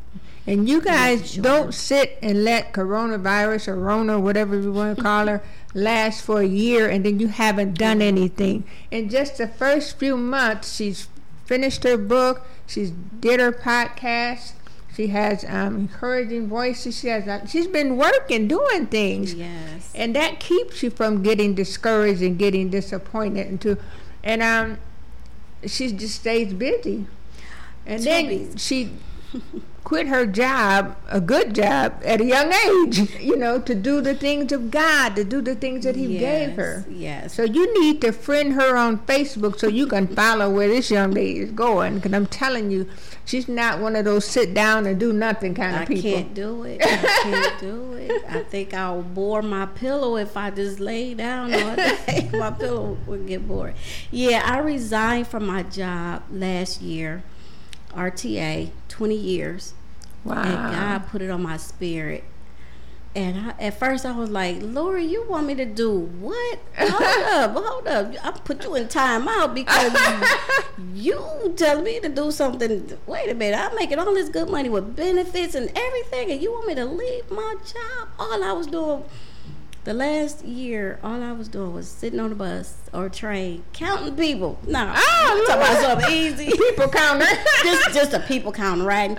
And 0.46 0.68
you 0.68 0.80
guys 0.80 1.34
sure. 1.34 1.42
don't 1.42 1.74
sit 1.74 2.18
and 2.22 2.44
let 2.44 2.72
coronavirus 2.72 3.68
or 3.68 3.76
Rona, 3.76 4.18
whatever 4.18 4.58
you 4.58 4.72
want 4.72 4.96
to 4.96 5.02
call 5.10 5.26
her, 5.26 5.42
last 5.74 6.24
for 6.24 6.40
a 6.40 6.46
year 6.46 6.88
and 6.88 7.04
then 7.04 7.20
you 7.20 7.28
haven't 7.28 7.74
done 7.78 8.00
anything. 8.00 8.64
In 8.90 9.08
just 9.08 9.38
the 9.38 9.46
first 9.46 9.98
few 9.98 10.16
months, 10.16 10.74
she's 10.74 11.08
finished 11.44 11.84
her 11.84 11.98
book, 11.98 12.46
she's 12.66 12.90
did 12.90 13.40
her 13.40 13.52
podcast, 13.52 14.52
she 15.00 15.06
has 15.08 15.44
um, 15.48 15.76
encouraging 15.76 16.46
voices, 16.46 16.98
she 17.00 17.08
has 17.08 17.26
uh, 17.26 17.46
she's 17.46 17.66
been 17.66 17.96
working, 17.96 18.46
doing 18.48 18.86
things. 18.86 19.32
Yes. 19.32 19.90
and 19.94 20.14
that 20.14 20.40
keeps 20.40 20.82
you 20.82 20.90
from 20.90 21.22
getting 21.22 21.54
discouraged 21.54 22.20
and 22.20 22.38
getting 22.38 22.68
disappointed 22.68 23.46
and 23.46 23.60
to 23.62 23.78
and 24.22 24.42
um 24.42 24.76
she 25.66 25.90
just 25.92 26.16
stays 26.16 26.52
busy 26.52 27.06
and 27.86 27.98
Too 28.00 28.04
then 28.04 28.26
busy. 28.28 28.58
she 28.58 28.90
quit 29.84 30.06
her 30.06 30.26
job, 30.26 30.96
a 31.08 31.20
good 31.20 31.54
job, 31.54 32.00
at 32.04 32.20
a 32.20 32.24
young 32.24 32.52
age, 32.52 32.98
you 33.20 33.36
know, 33.36 33.60
to 33.60 33.74
do 33.74 34.00
the 34.00 34.14
things 34.14 34.52
of 34.52 34.70
God, 34.70 35.16
to 35.16 35.24
do 35.24 35.40
the 35.40 35.54
things 35.54 35.84
that 35.84 35.96
He 35.96 36.18
yes, 36.18 36.20
gave 36.20 36.56
her. 36.56 36.84
Yes. 36.88 37.34
So 37.34 37.44
you 37.44 37.72
need 37.80 38.00
to 38.02 38.12
friend 38.12 38.52
her 38.54 38.76
on 38.76 38.98
Facebook 38.98 39.58
so 39.58 39.68
you 39.68 39.86
can 39.86 40.06
follow 40.06 40.50
where 40.50 40.68
this 40.68 40.90
young 40.90 41.12
lady 41.12 41.40
is 41.40 41.50
going. 41.50 41.96
Because 41.96 42.12
I'm 42.12 42.26
telling 42.26 42.70
you, 42.70 42.88
she's 43.24 43.48
not 43.48 43.80
one 43.80 43.96
of 43.96 44.04
those 44.04 44.24
sit 44.24 44.54
down 44.54 44.86
and 44.86 44.98
do 44.98 45.12
nothing 45.12 45.54
kind 45.54 45.76
of 45.76 45.82
I 45.82 45.86
people. 45.86 46.10
I 46.10 46.14
can't 46.14 46.34
do 46.34 46.64
it. 46.64 46.82
I 46.82 46.96
can't 46.96 47.60
do 47.60 47.92
it. 47.94 48.24
I 48.28 48.42
think 48.42 48.74
I'll 48.74 49.02
bore 49.02 49.42
my 49.42 49.66
pillow 49.66 50.16
if 50.16 50.36
I 50.36 50.50
just 50.50 50.80
lay 50.80 51.14
down 51.14 51.52
all 51.54 51.76
day. 51.76 52.28
my 52.32 52.50
pillow 52.50 52.98
would 53.06 53.26
get 53.26 53.46
bored. 53.46 53.74
Yeah, 54.10 54.42
I 54.44 54.58
resigned 54.58 55.26
from 55.28 55.46
my 55.46 55.62
job 55.62 56.22
last 56.30 56.82
year, 56.82 57.22
RTA, 57.94 58.70
20 58.88 59.14
years. 59.14 59.74
Wow. 60.24 60.42
And 60.42 60.74
God 60.74 61.08
put 61.08 61.22
it 61.22 61.30
on 61.30 61.42
my 61.42 61.56
spirit. 61.56 62.24
And 63.14 63.36
I, 63.36 63.54
at 63.58 63.78
first 63.78 64.06
I 64.06 64.12
was 64.12 64.30
like, 64.30 64.58
Lori, 64.60 65.04
you 65.04 65.26
want 65.28 65.46
me 65.46 65.56
to 65.56 65.64
do 65.64 65.98
what? 65.98 66.60
Hold 66.78 67.02
up, 67.32 67.52
hold 67.54 67.88
up. 67.88 68.14
I 68.22 68.30
put 68.30 68.62
you 68.62 68.76
in 68.76 68.86
timeout 68.86 69.52
because 69.52 69.92
you 70.94 71.52
tell 71.56 71.82
me 71.82 71.98
to 72.00 72.08
do 72.08 72.30
something. 72.30 72.96
Wait 73.06 73.28
a 73.28 73.34
minute, 73.34 73.58
I'm 73.58 73.74
making 73.74 73.98
all 73.98 74.14
this 74.14 74.28
good 74.28 74.48
money 74.48 74.68
with 74.68 74.94
benefits 74.94 75.56
and 75.56 75.72
everything, 75.74 76.30
and 76.30 76.40
you 76.40 76.52
want 76.52 76.68
me 76.68 76.76
to 76.76 76.84
leave 76.84 77.28
my 77.32 77.56
job? 77.64 78.08
All 78.18 78.44
I 78.44 78.52
was 78.52 78.68
doing 78.68 79.02
the 79.84 79.94
last 79.94 80.44
year, 80.44 80.98
all 81.02 81.22
I 81.22 81.32
was 81.32 81.48
doing 81.48 81.72
was 81.72 81.88
sitting 81.88 82.20
on 82.20 82.32
a 82.32 82.34
bus 82.34 82.76
or 82.92 83.08
train 83.08 83.64
counting 83.72 84.14
people. 84.14 84.58
No, 84.66 84.92
Oh, 84.94 84.94
ah, 84.94 85.44
talking 85.46 85.62
about 85.62 85.82
something 85.82 86.12
easy. 86.12 86.46
people 86.56 86.88
counter. 86.88 87.26
just 87.62 87.94
just 87.94 88.12
a 88.12 88.20
people 88.20 88.52
count, 88.52 88.82
right? 88.82 89.16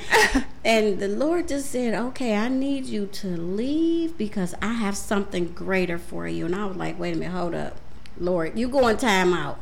And 0.63 0.99
the 0.99 1.07
Lord 1.07 1.47
just 1.47 1.71
said, 1.71 1.95
"Okay, 1.95 2.35
I 2.35 2.47
need 2.47 2.85
you 2.85 3.07
to 3.07 3.27
leave 3.27 4.17
because 4.17 4.53
I 4.61 4.73
have 4.73 4.95
something 4.95 5.47
greater 5.47 5.97
for 5.97 6.27
you." 6.27 6.45
And 6.45 6.55
I 6.55 6.65
was 6.65 6.77
like, 6.77 6.99
"Wait 6.99 7.15
a 7.15 7.17
minute, 7.17 7.35
hold 7.35 7.55
up, 7.55 7.77
Lord, 8.19 8.57
you 8.57 8.69
going 8.69 8.97
time 8.97 9.33
out." 9.33 9.59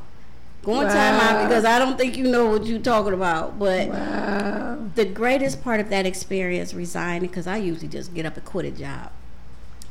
Going 0.61 0.87
time 0.87 1.21
out 1.21 1.47
because 1.47 1.63
I 1.63 1.79
don't 1.79 1.97
think 1.97 2.17
you 2.17 2.25
know 2.25 2.47
what 2.47 2.65
you're 2.65 2.79
talking 2.79 3.13
about. 3.13 3.57
But 3.57 3.87
wow. 3.87 4.77
the 4.93 5.05
greatest 5.05 5.63
part 5.63 5.79
of 5.79 5.87
that 5.89 6.05
experience 6.05 6.73
resigning 6.73 7.29
because 7.29 7.47
I 7.47 7.55
usually 7.55 7.87
just 7.87 8.13
get 8.13 8.25
up 8.25 8.35
and 8.35 8.43
quit 8.43 8.65
a 8.65 8.71
job. 8.71 9.09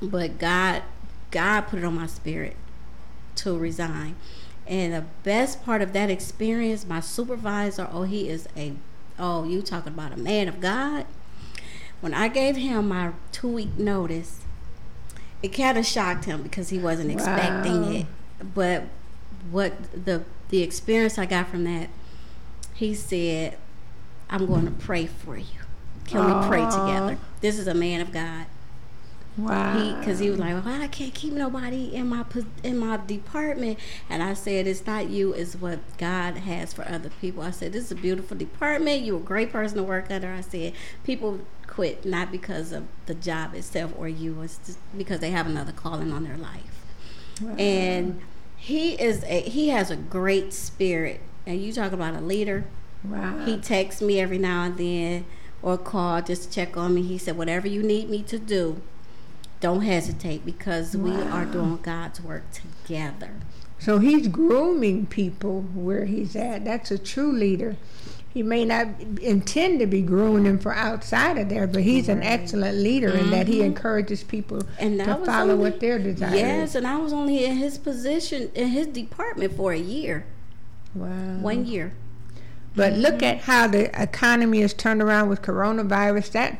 But 0.02 0.38
God 0.38 0.82
God 1.30 1.62
put 1.62 1.78
it 1.78 1.84
on 1.84 1.94
my 1.94 2.06
spirit 2.06 2.56
to 3.36 3.56
resign. 3.56 4.16
And 4.66 4.92
the 4.92 5.04
best 5.22 5.64
part 5.64 5.80
of 5.80 5.92
that 5.94 6.10
experience, 6.10 6.86
my 6.86 7.00
supervisor, 7.00 7.88
oh 7.90 8.02
he 8.02 8.28
is 8.28 8.48
a 8.56 8.74
oh, 9.18 9.44
you 9.44 9.62
talking 9.62 9.92
about 9.92 10.12
a 10.12 10.16
man 10.16 10.46
of 10.48 10.60
God. 10.60 11.04
When 12.00 12.14
I 12.14 12.28
gave 12.28 12.56
him 12.56 12.88
my 12.88 13.12
two 13.32 13.48
week 13.48 13.76
notice, 13.78 14.40
it 15.42 15.48
kind 15.48 15.76
of 15.78 15.86
shocked 15.86 16.24
him 16.26 16.42
because 16.42 16.68
he 16.68 16.78
wasn't 16.78 17.10
expecting 17.10 17.82
Wow. 17.82 17.90
it. 17.90 18.06
But 18.54 18.84
what 19.50 19.72
the 20.04 20.22
the 20.50 20.62
experience 20.62 21.18
I 21.18 21.26
got 21.26 21.48
from 21.48 21.64
that, 21.64 21.88
he 22.74 22.94
said, 22.94 23.56
"I'm 24.30 24.46
going 24.46 24.64
to 24.66 24.70
pray 24.70 25.06
for 25.06 25.36
you. 25.36 25.44
Can 26.06 26.24
we 26.24 26.46
pray 26.48 26.64
together?" 26.64 27.18
This 27.40 27.58
is 27.58 27.66
a 27.66 27.74
man 27.74 28.00
of 28.00 28.12
God. 28.12 28.46
Wow. 29.38 29.98
Because 29.98 30.18
he 30.18 30.30
was 30.30 30.38
like, 30.38 30.64
well, 30.64 30.82
I 30.82 30.88
can't 30.88 31.14
keep 31.14 31.32
nobody 31.32 31.94
in 31.94 32.08
my 32.08 32.24
in 32.64 32.76
my 32.78 32.96
department, 32.96 33.78
and 34.10 34.22
I 34.22 34.34
said, 34.34 34.66
it's 34.66 34.84
not 34.84 35.08
you, 35.08 35.32
it's 35.32 35.54
what 35.54 35.78
God 35.96 36.38
has 36.38 36.72
for 36.72 36.86
other 36.88 37.10
people. 37.20 37.42
I 37.44 37.52
said, 37.52 37.72
this 37.72 37.84
is 37.84 37.92
a 37.92 37.96
beautiful 37.96 38.36
department. 38.36 39.02
You're 39.04 39.18
a 39.18 39.20
great 39.20 39.52
person 39.52 39.76
to 39.76 39.84
work 39.84 40.10
under. 40.10 40.32
I 40.32 40.40
said, 40.40 40.72
people 41.04 41.40
quit 41.68 42.04
not 42.04 42.32
because 42.32 42.72
of 42.72 42.88
the 43.06 43.14
job 43.14 43.54
itself 43.54 43.92
or 43.96 44.08
you, 44.08 44.42
it's 44.42 44.58
just 44.58 44.78
because 44.96 45.20
they 45.20 45.30
have 45.30 45.46
another 45.46 45.72
calling 45.72 46.12
on 46.12 46.24
their 46.24 46.36
life. 46.36 46.84
Wow. 47.40 47.54
And 47.56 48.20
he 48.56 49.00
is 49.00 49.22
a 49.24 49.42
he 49.42 49.68
has 49.68 49.90
a 49.90 49.96
great 49.96 50.52
spirit. 50.52 51.20
And 51.46 51.62
you 51.62 51.72
talk 51.72 51.92
about 51.92 52.14
a 52.14 52.20
leader. 52.20 52.64
wow. 53.04 53.44
He 53.44 53.56
texts 53.56 54.02
me 54.02 54.20
every 54.20 54.38
now 54.38 54.64
and 54.64 54.76
then 54.76 55.24
or 55.62 55.78
call 55.78 56.20
just 56.20 56.44
to 56.44 56.50
check 56.50 56.76
on 56.76 56.94
me. 56.94 57.02
He 57.02 57.16
said, 57.18 57.36
whatever 57.38 57.66
you 57.68 57.82
need 57.82 58.10
me 58.10 58.22
to 58.24 58.38
do, 58.38 58.82
don't 59.60 59.82
hesitate 59.82 60.44
because 60.44 60.96
we 60.96 61.12
are 61.12 61.44
doing 61.44 61.78
God's 61.82 62.20
work 62.20 62.44
together. 62.52 63.30
So 63.78 63.98
he's 63.98 64.28
grooming 64.28 65.06
people 65.06 65.62
where 65.74 66.04
he's 66.04 66.34
at. 66.36 66.64
That's 66.64 66.90
a 66.90 66.98
true 66.98 67.32
leader. 67.32 67.76
He 68.28 68.42
may 68.42 68.64
not 68.64 68.88
intend 69.22 69.80
to 69.80 69.86
be 69.86 70.02
grooming 70.02 70.44
them 70.44 70.58
for 70.58 70.74
outside 70.74 71.38
of 71.38 71.48
there, 71.48 71.66
but 71.66 71.82
he's 71.82 72.08
an 72.08 72.22
excellent 72.22 72.76
leader 72.78 73.08
in 73.08 73.30
that 73.30 73.48
he 73.48 73.58
Mhm. 73.60 73.66
encourages 73.66 74.22
people 74.22 74.62
And 74.78 74.98
to 74.98 75.16
follow 75.24 75.52
only- 75.54 75.70
what 75.70 75.80
their 75.80 75.98
desire 75.98 76.34
Yes, 76.36 76.70
is. 76.70 76.74
and 76.76 76.86
I 76.86 76.96
was 76.98 77.12
only 77.12 77.44
in 77.44 77.56
his 77.56 77.78
position 77.78 78.50
in 78.54 78.68
his 78.68 78.86
department 78.88 79.56
for 79.56 79.72
a 79.72 79.78
year, 79.78 80.24
Wow. 80.94 81.38
one 81.40 81.64
year. 81.66 81.92
But 82.76 82.92
Mm-hmm. 82.92 83.02
look 83.02 83.22
at 83.22 83.38
how 83.42 83.66
the 83.66 83.90
economy 84.00 84.60
has 84.60 84.72
turned 84.74 85.02
around 85.02 85.28
with 85.28 85.42
coronavirus. 85.42 86.30
That's 86.30 86.56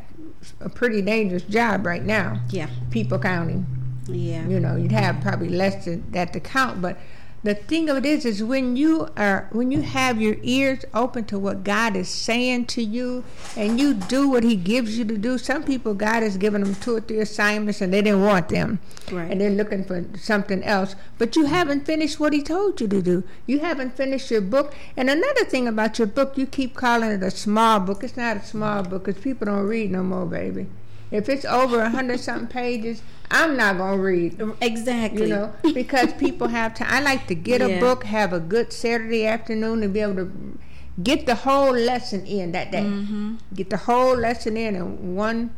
a 0.60 0.68
pretty 0.68 1.02
dangerous 1.02 1.42
job 1.42 1.84
right 1.86 2.04
now. 2.04 2.40
Yeah, 2.50 2.68
People 2.90 3.18
counting. 3.18 3.66
yeah, 4.08 4.46
you 4.46 4.58
know 4.60 4.76
you'd 4.76 4.92
have 4.92 5.20
probably 5.20 5.48
less 5.50 5.84
than 5.84 6.10
that 6.12 6.32
to 6.32 6.40
count 6.40 6.80
but 6.80 6.98
the 7.42 7.54
thing 7.54 7.88
of 7.88 7.96
it 7.98 8.04
is 8.04 8.24
is 8.24 8.42
when 8.42 8.76
you 8.76 9.08
are 9.16 9.48
when 9.52 9.70
you 9.70 9.82
have 9.82 10.20
your 10.20 10.36
ears 10.42 10.84
open 10.92 11.24
to 11.24 11.38
what 11.38 11.64
god 11.64 11.94
is 11.96 12.08
saying 12.08 12.66
to 12.66 12.82
you 12.82 13.24
and 13.56 13.78
you 13.78 13.94
do 13.94 14.28
what 14.28 14.42
he 14.42 14.56
gives 14.56 14.98
you 14.98 15.04
to 15.04 15.16
do 15.16 15.38
some 15.38 15.62
people 15.62 15.94
god 15.94 16.22
has 16.22 16.36
given 16.36 16.62
them 16.62 16.74
two 16.74 16.96
or 16.96 17.00
three 17.00 17.20
assignments 17.20 17.80
and 17.80 17.92
they 17.92 18.02
didn't 18.02 18.22
want 18.22 18.48
them. 18.48 18.80
Right. 19.10 19.30
and 19.30 19.40
they're 19.40 19.50
looking 19.50 19.84
for 19.84 20.04
something 20.18 20.62
else. 20.62 20.94
But 21.16 21.36
you 21.36 21.46
haven't 21.46 21.86
finished 21.86 22.20
what 22.20 22.32
he 22.32 22.42
told 22.42 22.80
you 22.80 22.88
to 22.88 23.02
do. 23.02 23.24
You 23.46 23.60
haven't 23.60 23.96
finished 23.96 24.30
your 24.30 24.40
book. 24.40 24.74
And 24.96 25.08
another 25.08 25.44
thing 25.44 25.66
about 25.66 25.98
your 25.98 26.08
book 26.08 26.36
you 26.36 26.46
keep 26.46 26.74
calling 26.74 27.10
it 27.10 27.22
a 27.22 27.30
small 27.30 27.80
book. 27.80 28.04
It's 28.04 28.16
not 28.16 28.36
a 28.36 28.44
small 28.44 28.82
book 28.82 29.04
because 29.04 29.22
people 29.22 29.46
don't 29.46 29.66
read 29.66 29.90
no 29.90 30.02
more 30.02 30.26
baby 30.26 30.66
if 31.10 31.28
it's 31.28 31.44
over 31.44 31.80
a 31.80 31.90
hundred 31.90 32.20
something 32.20 32.46
pages 32.48 33.02
i'm 33.30 33.56
not 33.56 33.76
gonna 33.78 33.96
read 34.00 34.40
exactly. 34.60 35.22
you 35.22 35.26
know 35.28 35.52
because 35.74 36.12
people 36.14 36.48
have 36.48 36.74
time 36.74 36.88
i 36.90 37.00
like 37.00 37.26
to 37.26 37.34
get 37.34 37.60
a 37.62 37.78
book 37.80 38.04
have 38.04 38.32
a 38.32 38.40
good 38.40 38.72
saturday 38.72 39.26
afternoon 39.26 39.82
and 39.82 39.92
be 39.92 40.00
able 40.00 40.14
to 40.14 40.58
get 41.02 41.26
the 41.26 41.34
whole 41.34 41.72
lesson 41.72 42.26
in 42.26 42.52
that 42.52 42.70
day 42.72 42.82
hmm 42.82 43.34
get 43.54 43.70
the 43.70 43.76
whole 43.78 44.14
lesson 44.16 44.56
in 44.56 44.74
in 44.76 45.14
one 45.14 45.54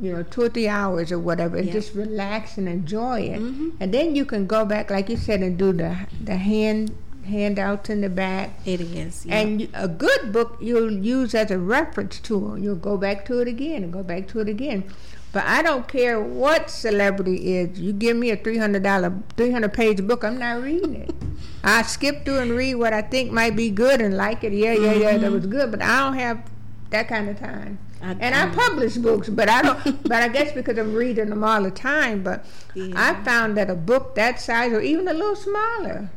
you 0.00 0.12
know 0.12 0.22
two 0.24 0.42
or 0.42 0.48
three 0.48 0.68
hours 0.68 1.10
or 1.12 1.18
whatever 1.18 1.56
and 1.56 1.66
Yeah. 1.66 1.72
just 1.74 1.94
relax 1.94 2.56
and 2.58 2.68
enjoy 2.68 3.20
it 3.20 3.40
Mhm. 3.40 3.72
and 3.80 3.92
then 3.92 4.16
you 4.16 4.24
can 4.24 4.46
go 4.46 4.64
back 4.64 4.90
like 4.90 5.08
you 5.08 5.16
said 5.16 5.40
and 5.42 5.56
do 5.58 5.72
the 5.72 5.96
the 6.24 6.36
hand 6.36 6.92
handouts 7.28 7.88
in 7.90 8.00
the 8.00 8.08
back 8.08 8.58
It 8.64 8.80
is. 8.80 9.24
Yeah. 9.24 9.38
and 9.38 9.68
a 9.74 9.88
good 9.88 10.32
book 10.32 10.58
you'll 10.60 10.92
use 10.92 11.34
as 11.34 11.50
a 11.50 11.58
reference 11.58 12.18
tool. 12.20 12.58
You'll 12.58 12.76
go 12.76 12.96
back 12.96 13.24
to 13.26 13.40
it 13.40 13.48
again 13.48 13.82
and 13.84 13.92
go 13.92 14.02
back 14.02 14.28
to 14.28 14.40
it 14.40 14.48
again. 14.48 14.84
But 15.30 15.44
I 15.44 15.62
don't 15.62 15.86
care 15.86 16.20
what 16.20 16.70
celebrity 16.70 17.56
is. 17.56 17.78
You 17.78 17.92
give 17.92 18.16
me 18.16 18.30
a 18.30 18.36
three 18.36 18.56
hundred 18.56 18.82
dollar, 18.82 19.12
three 19.36 19.50
hundred 19.50 19.74
page 19.74 20.06
book, 20.06 20.24
I'm 20.24 20.38
not 20.38 20.62
reading 20.62 20.94
it. 20.96 21.14
I 21.64 21.82
skip 21.82 22.24
through 22.24 22.38
and 22.38 22.52
read 22.52 22.76
what 22.76 22.92
I 22.92 23.02
think 23.02 23.30
might 23.30 23.54
be 23.54 23.68
good 23.70 24.00
and 24.00 24.16
like 24.16 24.42
it. 24.42 24.52
Yeah, 24.52 24.72
yeah, 24.72 24.94
yeah, 24.94 25.18
that 25.18 25.30
was 25.30 25.42
mm-hmm. 25.42 25.50
good. 25.52 25.70
But 25.70 25.82
I 25.82 25.98
don't 25.98 26.14
have 26.14 26.42
that 26.90 27.08
kind 27.08 27.28
of 27.28 27.38
time. 27.38 27.78
I- 28.02 28.16
and 28.20 28.34
I 28.34 28.50
I- 28.50 28.54
publish 28.54 28.96
books, 28.96 29.28
but 29.28 29.48
I 29.50 29.62
don't. 29.62 30.02
but 30.08 30.22
I 30.22 30.28
guess 30.28 30.52
because 30.52 30.78
I'm 30.78 30.94
reading 30.94 31.28
them 31.28 31.44
all 31.44 31.62
the 31.62 31.70
time. 31.70 32.22
But 32.22 32.46
Yeah. 32.74 32.94
I 32.96 33.22
found 33.24 33.56
that 33.58 33.68
a 33.68 33.74
book 33.74 34.14
that 34.14 34.40
size, 34.40 34.72
or 34.72 34.80
even 34.80 35.08
a 35.08 35.12
little 35.12 35.36
smaller, 35.36 36.10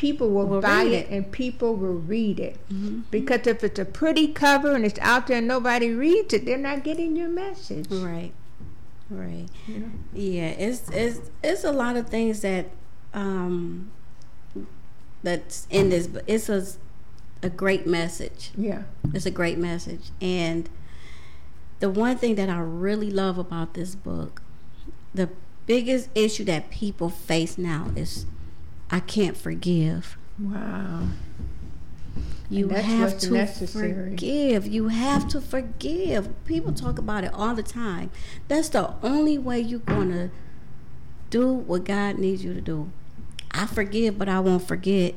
people 0.00 0.30
will, 0.30 0.46
Will 0.46 0.60
buy 0.62 0.84
it 0.84 0.92
it. 0.92 1.10
and 1.10 1.30
people 1.30 1.76
will 1.76 1.98
read 2.14 2.40
it. 2.40 2.56
Mhm. 2.72 3.02
Because 3.10 3.46
if 3.46 3.62
it's 3.62 3.78
a 3.78 3.84
pretty 3.84 4.28
cover 4.28 4.74
and 4.74 4.82
it's 4.86 4.98
out 5.00 5.26
there 5.26 5.36
and 5.38 5.46
nobody 5.46 5.90
reads 5.90 6.32
it, 6.32 6.46
they're 6.46 6.56
not 6.70 6.82
getting 6.84 7.16
your 7.16 7.28
message. 7.28 7.86
Right. 7.90 8.32
Right. 9.10 9.46
Know? 9.68 9.90
Yeah, 10.14 10.48
it's 10.66 10.88
it's 10.90 11.20
it's 11.44 11.64
a 11.64 11.72
lot 11.72 11.96
of 11.96 12.08
things 12.08 12.40
that 12.40 12.66
um 13.12 13.90
that's 15.22 15.66
in 15.70 15.90
this 15.90 16.06
but 16.06 16.24
it's 16.26 16.48
a 16.48 16.64
a 17.42 17.50
great 17.50 17.86
message. 17.86 18.50
Yeah. 18.56 18.82
It's 19.14 19.26
a 19.26 19.30
great 19.30 19.58
message. 19.58 20.10
And 20.20 20.68
the 21.80 21.90
one 21.90 22.16
thing 22.18 22.34
that 22.36 22.48
I 22.48 22.58
really 22.58 23.10
love 23.10 23.36
about 23.38 23.74
this 23.74 23.94
book, 23.94 24.42
the 25.14 25.28
biggest 25.66 26.08
issue 26.14 26.44
that 26.44 26.70
people 26.70 27.08
face 27.10 27.56
now 27.58 27.90
is 27.96 28.26
I 28.90 29.00
can't 29.00 29.36
forgive. 29.36 30.16
Wow. 30.38 31.08
You 32.48 32.68
have 32.70 33.18
to 33.18 33.30
necessary. 33.30 33.92
forgive. 33.92 34.66
You 34.66 34.88
have 34.88 35.28
to 35.28 35.40
forgive. 35.40 36.28
People 36.44 36.72
talk 36.72 36.98
about 36.98 37.22
it 37.22 37.32
all 37.32 37.54
the 37.54 37.62
time. 37.62 38.10
That's 38.48 38.68
the 38.68 38.94
only 39.02 39.38
way 39.38 39.60
you're 39.60 39.78
going 39.78 40.10
to 40.10 40.30
do 41.30 41.52
what 41.52 41.84
God 41.84 42.18
needs 42.18 42.42
you 42.42 42.52
to 42.52 42.60
do. 42.60 42.90
I 43.52 43.66
forgive, 43.66 44.18
but 44.18 44.28
I 44.28 44.40
won't 44.40 44.66
forget. 44.66 45.14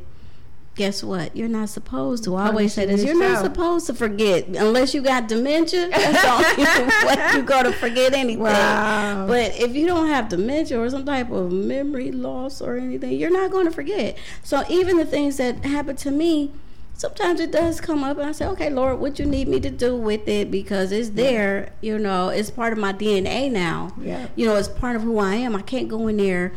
Guess 0.75 1.03
what? 1.03 1.35
You're 1.35 1.49
not 1.49 1.69
supposed 1.69 2.23
to. 2.23 2.35
I 2.35 2.47
always 2.47 2.73
say 2.73 2.85
this. 2.85 3.03
You're 3.03 3.17
not 3.17 3.43
supposed 3.43 3.85
to 3.87 3.93
forget 3.93 4.47
unless 4.47 4.93
you 4.93 5.01
got 5.01 5.27
dementia. 5.27 5.89
That's 5.91 6.25
only 6.25 7.37
you're 7.37 7.45
going 7.45 7.65
to 7.65 7.73
forget 7.73 8.13
anything. 8.13 8.39
Wow. 8.39 9.27
But 9.27 9.55
if 9.59 9.75
you 9.75 9.85
don't 9.85 10.07
have 10.07 10.29
dementia 10.29 10.79
or 10.79 10.89
some 10.89 11.05
type 11.05 11.31
of 11.31 11.51
memory 11.51 12.11
loss 12.11 12.61
or 12.61 12.77
anything, 12.77 13.13
you're 13.13 13.31
not 13.31 13.51
going 13.51 13.65
to 13.65 13.71
forget. 13.71 14.17
So 14.43 14.63
even 14.69 14.97
the 14.97 15.05
things 15.05 15.37
that 15.37 15.63
happen 15.63 15.95
to 15.97 16.11
me, 16.11 16.51
sometimes 16.95 17.39
it 17.39 17.51
does 17.51 17.79
come 17.79 18.03
up 18.03 18.17
and 18.17 18.27
I 18.27 18.31
say, 18.31 18.45
okay, 18.47 18.69
Lord, 18.69 18.99
what 18.99 19.19
you 19.19 19.25
need 19.25 19.47
me 19.47 19.59
to 19.59 19.69
do 19.69 19.95
with 19.95 20.27
it 20.27 20.49
because 20.49 20.91
it's 20.91 21.09
there, 21.11 21.71
you 21.81 21.99
know, 21.99 22.29
it's 22.29 22.49
part 22.49 22.73
of 22.73 22.79
my 22.79 22.93
DNA 22.93 23.51
now. 23.51 23.93
Yeah. 24.01 24.27
You 24.35 24.47
know, 24.47 24.55
it's 24.55 24.67
part 24.67 24.95
of 24.95 25.03
who 25.03 25.19
I 25.19 25.35
am. 25.35 25.55
I 25.55 25.61
can't 25.61 25.87
go 25.87 26.07
in 26.07 26.17
there 26.17 26.53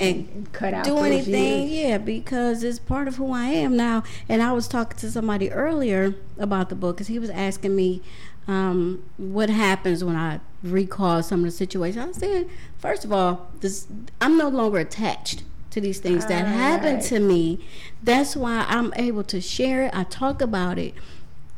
and 0.00 0.52
cut 0.52 0.74
out 0.74 0.84
do 0.84 0.98
anything. 0.98 1.68
Years. 1.68 1.70
Yeah, 1.70 1.98
because 1.98 2.62
it's 2.62 2.78
part 2.78 3.08
of 3.08 3.16
who 3.16 3.32
I 3.32 3.46
am 3.46 3.76
now. 3.76 4.04
And 4.28 4.42
I 4.42 4.52
was 4.52 4.68
talking 4.68 4.98
to 4.98 5.10
somebody 5.10 5.50
earlier 5.50 6.14
about 6.38 6.68
the 6.68 6.74
book 6.74 6.96
because 6.96 7.08
he 7.08 7.18
was 7.18 7.30
asking 7.30 7.74
me 7.74 8.02
um, 8.46 9.02
what 9.16 9.50
happens 9.50 10.02
when 10.02 10.16
I 10.16 10.40
recall 10.62 11.22
some 11.22 11.40
of 11.40 11.46
the 11.46 11.50
situations. 11.50 12.16
I 12.16 12.20
said, 12.20 12.48
first 12.78 13.04
of 13.04 13.12
all, 13.12 13.48
this 13.60 13.86
I'm 14.20 14.36
no 14.36 14.48
longer 14.48 14.78
attached 14.78 15.44
to 15.70 15.80
these 15.80 16.00
things 16.00 16.26
that 16.26 16.44
right. 16.44 16.48
happened 16.48 17.02
to 17.02 17.20
me. 17.20 17.64
That's 18.02 18.36
why 18.36 18.64
I'm 18.68 18.92
able 18.94 19.24
to 19.24 19.40
share 19.40 19.84
it. 19.84 19.90
I 19.94 20.04
talk 20.04 20.40
about 20.40 20.78
it 20.78 20.94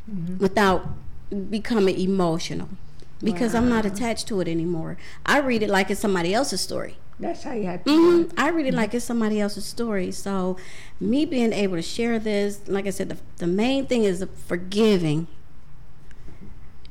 mm-hmm. 0.09 0.37
without 0.37 0.87
becoming 1.49 1.97
emotional 1.97 2.69
because 3.23 3.53
wow. 3.53 3.59
I'm 3.59 3.69
not 3.69 3.85
attached 3.85 4.27
to 4.27 4.41
it 4.41 4.47
anymore. 4.47 4.97
I 5.25 5.39
read 5.39 5.63
it 5.63 5.69
like 5.69 5.89
it's 5.89 6.01
somebody 6.01 6.33
else's 6.33 6.61
story. 6.61 6.97
That's 7.19 7.43
how 7.43 7.53
you 7.53 7.65
have 7.65 7.83
to. 7.83 7.89
Mm-hmm. 7.89 8.39
I 8.39 8.49
read 8.49 8.65
it 8.65 8.73
like 8.73 8.93
it's 8.93 9.05
somebody 9.05 9.39
else's 9.39 9.65
story. 9.65 10.11
So, 10.11 10.57
me 10.99 11.25
being 11.25 11.53
able 11.53 11.75
to 11.75 11.81
share 11.81 12.17
this, 12.17 12.61
like 12.67 12.87
I 12.87 12.89
said, 12.89 13.09
the, 13.09 13.17
the 13.37 13.47
main 13.47 13.85
thing 13.85 14.03
is 14.03 14.19
the 14.19 14.27
forgiving. 14.27 15.27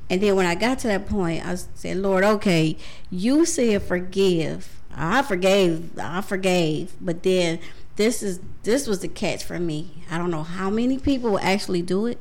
And 0.09 0.21
then 0.21 0.37
when 0.37 0.47
I 0.47 0.55
got 0.55 0.79
to 0.81 0.89
that 0.89 1.09
point, 1.09 1.47
I 1.47 1.55
said, 1.55 1.97
Lord, 1.99 2.25
okay, 2.25 2.77
you 3.11 3.45
said 3.45 3.83
forgive. 3.83 4.81
I 4.95 5.23
forgave. 5.23 5.99
I 5.99 6.21
forgave. 6.21 6.95
But 7.00 7.23
then 7.23 7.61
this 7.97 8.23
is 8.23 8.41
this 8.62 8.87
was 8.87 9.00
the 9.00 9.09
catch 9.09 9.45
for 9.45 9.59
me. 9.59 10.05
I 10.11 10.19
don't 10.19 10.31
know 10.31 10.43
how 10.43 10.71
many 10.71 10.99
people 10.99 11.33
will 11.33 11.41
actually 11.41 11.83
do 11.83 12.07
it. 12.07 12.19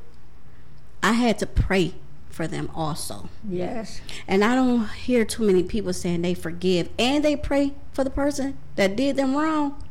I 1.02 1.12
had 1.12 1.38
to 1.40 1.46
pray 1.46 1.94
for 2.40 2.46
them 2.46 2.70
also. 2.74 3.28
Yes. 3.46 4.00
And 4.26 4.42
I 4.42 4.54
don't 4.54 4.88
hear 4.88 5.26
too 5.26 5.42
many 5.42 5.62
people 5.62 5.92
saying 5.92 6.22
they 6.22 6.32
forgive 6.32 6.88
and 6.98 7.22
they 7.22 7.36
pray 7.36 7.74
for 7.92 8.02
the 8.02 8.08
person 8.08 8.56
that 8.76 8.96
did 8.96 9.16
them 9.16 9.36
wrong. 9.36 9.84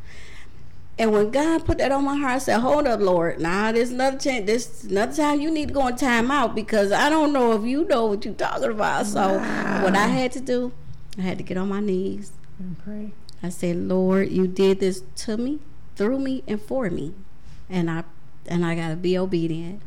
And 0.98 1.12
when 1.12 1.30
God 1.30 1.64
put 1.64 1.78
that 1.78 1.92
on 1.92 2.06
my 2.06 2.16
heart, 2.16 2.34
I 2.34 2.38
said, 2.40 2.60
Hold 2.62 2.88
up, 2.88 3.02
Lord. 3.02 3.40
Now, 3.40 3.72
there's 3.72 3.92
another 3.92 4.18
chance. 4.18 4.48
This 4.48 4.84
another 4.84 5.16
time 5.16 5.40
you 5.40 5.52
need 5.52 5.68
to 5.68 5.74
go 5.76 5.86
and 5.86 5.98
time 5.98 6.32
out 6.32 6.56
because 6.56 6.92
I 6.92 7.08
don't 7.08 7.32
know 7.32 7.54
if 7.54 7.64
you 7.66 7.86
know 7.86 8.08
what 8.08 8.26
you're 8.26 8.34
talking 8.34 8.72
about. 8.72 9.06
So, 9.06 9.36
wow. 9.38 9.84
what 9.84 9.96
I 9.96 10.08
had 10.08 10.32
to 10.32 10.40
do, 10.40 10.72
I 11.20 11.22
had 11.22 11.38
to 11.38 11.44
get 11.44 11.56
on 11.56 11.70
my 11.70 11.82
knees 11.82 12.32
and 12.58 12.80
pray. 12.80 13.12
I 13.44 13.50
said, 13.50 13.78
Lord, 13.78 14.30
you 14.30 14.48
did 14.48 14.80
this 14.80 15.04
to 15.18 15.38
me, 15.38 15.60
through 15.96 16.18
me, 16.18 16.44
and 16.48 16.60
for 16.60 16.90
me. 16.90 17.14
And 17.70 17.92
I 17.92 18.06
and 18.48 18.66
I 18.66 18.74
gotta 18.74 18.96
be 18.96 19.18
obedient. 19.18 19.84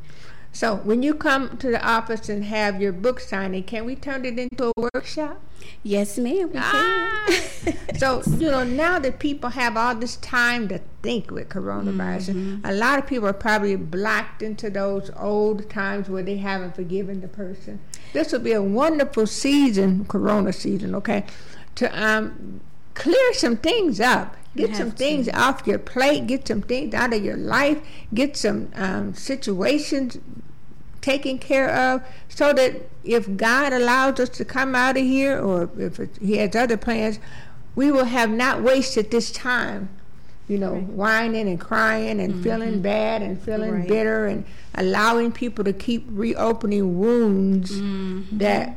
So 0.53 0.77
when 0.77 1.03
you 1.03 1.15
come 1.15 1.57
to 1.57 1.71
the 1.71 1.85
office 1.85 2.29
and 2.29 2.45
have 2.45 2.81
your 2.81 2.93
book 2.93 3.21
signing, 3.21 3.65
can 3.65 3.87
we 3.87 3.97
turn 3.97 4.27
it 4.27 4.39
into 4.39 4.71
a 4.77 4.89
workshop? 4.95 5.41
Yes, 5.83 6.19
ma'am. 6.19 6.51
We 6.53 6.59
ah. 6.59 7.25
can. 7.27 7.99
so 7.99 8.23
you 8.27 8.51
know 8.51 8.63
now 8.63 8.99
that 8.99 9.19
people 9.19 9.51
have 9.51 9.77
all 9.77 9.95
this 9.95 10.17
time 10.17 10.69
to 10.69 10.81
think 11.03 11.31
with 11.31 11.49
coronavirus, 11.49 12.35
mm-hmm. 12.35 12.67
a 12.67 12.73
lot 12.73 12.99
of 12.99 13.07
people 13.07 13.29
are 13.29 13.33
probably 13.33 13.77
blocked 13.77 14.43
into 14.43 14.69
those 14.69 15.11
old 15.17 15.71
times 15.71 16.11
where 16.11 16.23
they 16.23 16.37
haven't 16.37 16.77
forgiven 16.77 17.23
the 17.23 17.29
person. 17.29 17.81
This 18.13 18.33
will 18.33 18.41
be 18.41 18.53
a 18.53 18.63
wonderful 18.63 19.27
season, 19.27 20.05
Corona 20.05 20.53
season. 20.53 20.95
Okay, 20.95 21.25
to 21.77 21.87
um, 21.99 22.61
clear 22.95 23.33
some 23.35 23.57
things 23.57 24.01
up. 24.01 24.37
Get 24.55 24.77
some 24.77 24.91
things 24.91 25.31
off 25.31 25.67
your 25.67 25.79
plate. 25.79 26.27
Get 26.27 26.47
some 26.47 26.61
things 26.61 26.93
out 26.93 27.15
of 27.15 27.25
your 27.25 27.39
life. 27.39 27.81
Get 28.13 28.37
some 28.37 28.71
um, 28.75 29.15
situations 29.15 30.19
taken 31.01 31.39
care 31.39 31.71
of 31.71 32.03
so 32.29 32.53
that 32.53 32.89
if 33.03 33.37
God 33.37 33.73
allows 33.73 34.21
us 34.21 34.29
to 34.31 34.45
come 34.45 34.75
out 34.75 34.97
of 34.97 35.03
here 35.03 35.39
or 35.39 35.71
if 35.79 35.99
it, 35.99 36.11
He 36.21 36.37
has 36.37 36.55
other 36.55 36.77
plans, 36.77 37.19
we 37.75 37.91
will 37.91 38.05
have 38.05 38.31
not 38.31 38.63
wasted 38.63 39.11
this 39.11 39.31
time, 39.33 39.89
you 40.49 40.59
know, 40.59 40.75
right. 40.75 40.83
whining 40.85 41.49
and 41.49 41.61
crying 41.61 42.21
and 42.21 42.35
mm-hmm. 42.35 42.43
feeling 42.43 42.83
bad 42.83 43.23
and 43.23 43.41
feeling 43.41 43.73
right. 43.73 43.89
bitter 43.89 44.27
and 44.27 44.45
allowing 44.75 45.33
people 45.33 45.65
to 45.65 45.73
keep 45.73 46.05
reopening 46.09 46.99
wounds 46.99 47.73
mm-hmm. 47.73 48.39
that 48.39 48.77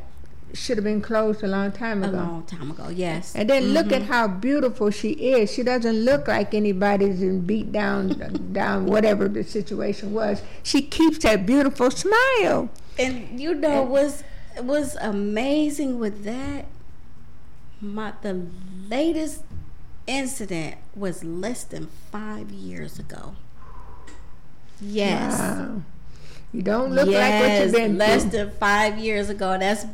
should 0.54 0.76
have 0.78 0.84
been 0.84 1.02
closed 1.02 1.42
a 1.42 1.46
long 1.46 1.72
time 1.72 2.02
ago. 2.02 2.16
A 2.16 2.20
long 2.20 2.42
time 2.44 2.70
ago, 2.70 2.88
yes. 2.88 3.34
And 3.34 3.48
then 3.50 3.64
mm-hmm. 3.64 3.72
look 3.72 3.92
at 3.92 4.02
mm-hmm. 4.02 4.12
how 4.12 4.28
beautiful 4.28 4.90
she 4.90 5.10
is. 5.10 5.52
She 5.52 5.62
doesn't 5.62 6.04
look 6.04 6.28
like 6.28 6.54
anybody's 6.54 7.20
been 7.20 7.46
beat 7.46 7.72
down, 7.72 8.08
down 8.52 8.86
whatever 8.86 9.28
the 9.28 9.44
situation 9.44 10.12
was. 10.12 10.42
She 10.62 10.82
keeps 10.82 11.18
that 11.18 11.46
beautiful 11.46 11.90
smile. 11.90 12.70
And 12.98 13.38
you 13.38 13.54
know 13.54 13.82
and, 13.82 13.90
was 13.90 14.24
was 14.62 14.96
amazing 14.96 15.98
with 15.98 16.24
that. 16.24 16.66
My 17.80 18.14
the 18.22 18.46
latest 18.88 19.42
incident 20.06 20.76
was 20.94 21.22
less 21.24 21.64
than 21.64 21.88
five 22.10 22.50
years 22.50 22.98
ago. 22.98 23.36
Yes. 24.80 25.38
Wow. 25.38 25.82
You 26.56 26.62
don't 26.62 26.90
look 26.94 27.06
yes, 27.10 27.20
like 27.20 27.42
what 27.42 27.64
you've 27.64 27.72
been 27.74 27.98
less 27.98 28.22
through. 28.22 28.30
than 28.30 28.50
five 28.52 28.96
years 28.96 29.28
ago. 29.28 29.58
That's 29.58 29.84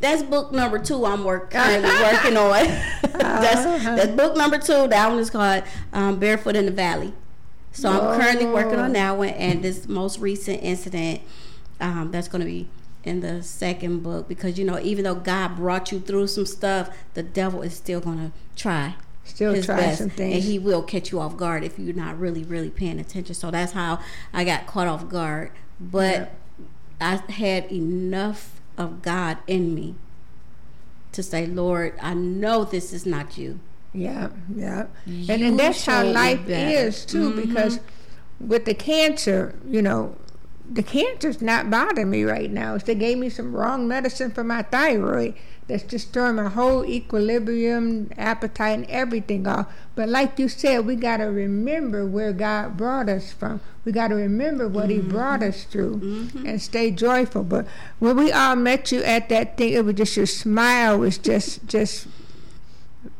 that's 0.00 0.22
book 0.22 0.50
number 0.50 0.78
two. 0.78 1.04
I'm 1.04 1.24
work, 1.24 1.50
currently 1.52 1.90
working 1.90 2.38
on. 2.38 2.52
that's 3.02 3.66
uh-huh. 3.66 3.96
that's 3.96 4.12
book 4.12 4.34
number 4.34 4.56
two. 4.56 4.88
That 4.88 5.10
one 5.10 5.18
is 5.18 5.28
called 5.28 5.64
um, 5.92 6.18
Barefoot 6.18 6.56
in 6.56 6.64
the 6.64 6.72
Valley. 6.72 7.12
So 7.72 7.92
Whoa. 7.92 8.08
I'm 8.08 8.18
currently 8.18 8.46
working 8.46 8.78
on 8.78 8.94
that 8.94 9.18
one, 9.18 9.28
and 9.28 9.62
this 9.62 9.86
most 9.88 10.18
recent 10.18 10.62
incident 10.62 11.20
um, 11.80 12.12
that's 12.12 12.28
going 12.28 12.40
to 12.40 12.46
be 12.46 12.66
in 13.04 13.20
the 13.20 13.42
second 13.42 14.02
book 14.02 14.26
because 14.26 14.58
you 14.58 14.64
know 14.64 14.80
even 14.80 15.04
though 15.04 15.16
God 15.16 15.56
brought 15.56 15.92
you 15.92 16.00
through 16.00 16.28
some 16.28 16.46
stuff, 16.46 16.88
the 17.12 17.22
devil 17.22 17.60
is 17.60 17.74
still 17.74 18.00
going 18.00 18.30
to 18.30 18.32
try 18.56 18.94
still 19.24 19.60
try 19.60 19.76
best, 19.76 19.98
some 19.98 20.08
things. 20.08 20.34
and 20.36 20.44
he 20.44 20.58
will 20.58 20.82
catch 20.82 21.12
you 21.12 21.20
off 21.20 21.36
guard 21.36 21.62
if 21.62 21.78
you're 21.78 21.92
not 21.92 22.18
really 22.18 22.42
really 22.42 22.70
paying 22.70 22.98
attention. 22.98 23.34
So 23.34 23.50
that's 23.50 23.72
how 23.72 24.00
I 24.32 24.44
got 24.44 24.66
caught 24.66 24.86
off 24.86 25.10
guard 25.10 25.50
but 25.80 26.32
yeah. 27.00 27.20
I 27.26 27.32
had 27.32 27.70
enough 27.70 28.60
of 28.76 29.02
God 29.02 29.38
in 29.46 29.74
me 29.74 29.94
to 31.12 31.22
say, 31.22 31.46
Lord, 31.46 31.94
I 32.00 32.14
know 32.14 32.64
this 32.64 32.92
is 32.92 33.06
not 33.06 33.38
you. 33.38 33.60
Yeah, 33.92 34.28
yeah. 34.54 34.86
You 35.06 35.32
and, 35.32 35.42
and 35.42 35.58
that's 35.58 35.86
how 35.86 36.04
life 36.04 36.48
is 36.48 37.06
too, 37.06 37.30
mm-hmm. 37.30 37.40
because 37.40 37.80
with 38.38 38.66
the 38.66 38.74
cancer, 38.74 39.54
you 39.66 39.80
know, 39.80 40.16
the 40.68 40.82
cancer's 40.82 41.40
not 41.40 41.70
bothering 41.70 42.10
me 42.10 42.24
right 42.24 42.50
now. 42.50 42.76
They 42.78 42.94
gave 42.94 43.18
me 43.18 43.28
some 43.28 43.54
wrong 43.54 43.86
medicine 43.86 44.30
for 44.30 44.44
my 44.44 44.62
thyroid 44.62 45.34
that's 45.68 45.82
destroying 45.82 46.36
my 46.36 46.48
whole 46.48 46.84
equilibrium, 46.84 48.10
appetite, 48.16 48.78
and 48.78 48.90
everything 48.90 49.46
off. 49.46 49.66
But 49.94 50.08
like 50.08 50.38
you 50.38 50.48
said, 50.48 50.86
we 50.86 50.94
got 50.96 51.16
to 51.18 51.24
remember 51.24 52.06
where 52.06 52.32
God 52.32 52.76
brought 52.76 53.08
us 53.08 53.32
from. 53.32 53.60
We 53.84 53.92
got 53.92 54.08
to 54.08 54.14
remember 54.14 54.68
what 54.68 54.88
mm-hmm. 54.88 55.06
He 55.06 55.08
brought 55.08 55.42
us 55.42 55.64
through 55.64 55.98
mm-hmm. 55.98 56.46
and 56.46 56.62
stay 56.62 56.90
joyful. 56.90 57.42
But 57.42 57.66
when 57.98 58.16
we 58.16 58.32
all 58.32 58.56
met 58.56 58.92
you 58.92 59.02
at 59.02 59.28
that 59.28 59.56
thing, 59.56 59.72
it 59.72 59.84
was 59.84 59.94
just 59.96 60.16
your 60.16 60.26
smile 60.26 60.98
was 60.98 61.18
just 61.18 61.66
just 61.66 62.06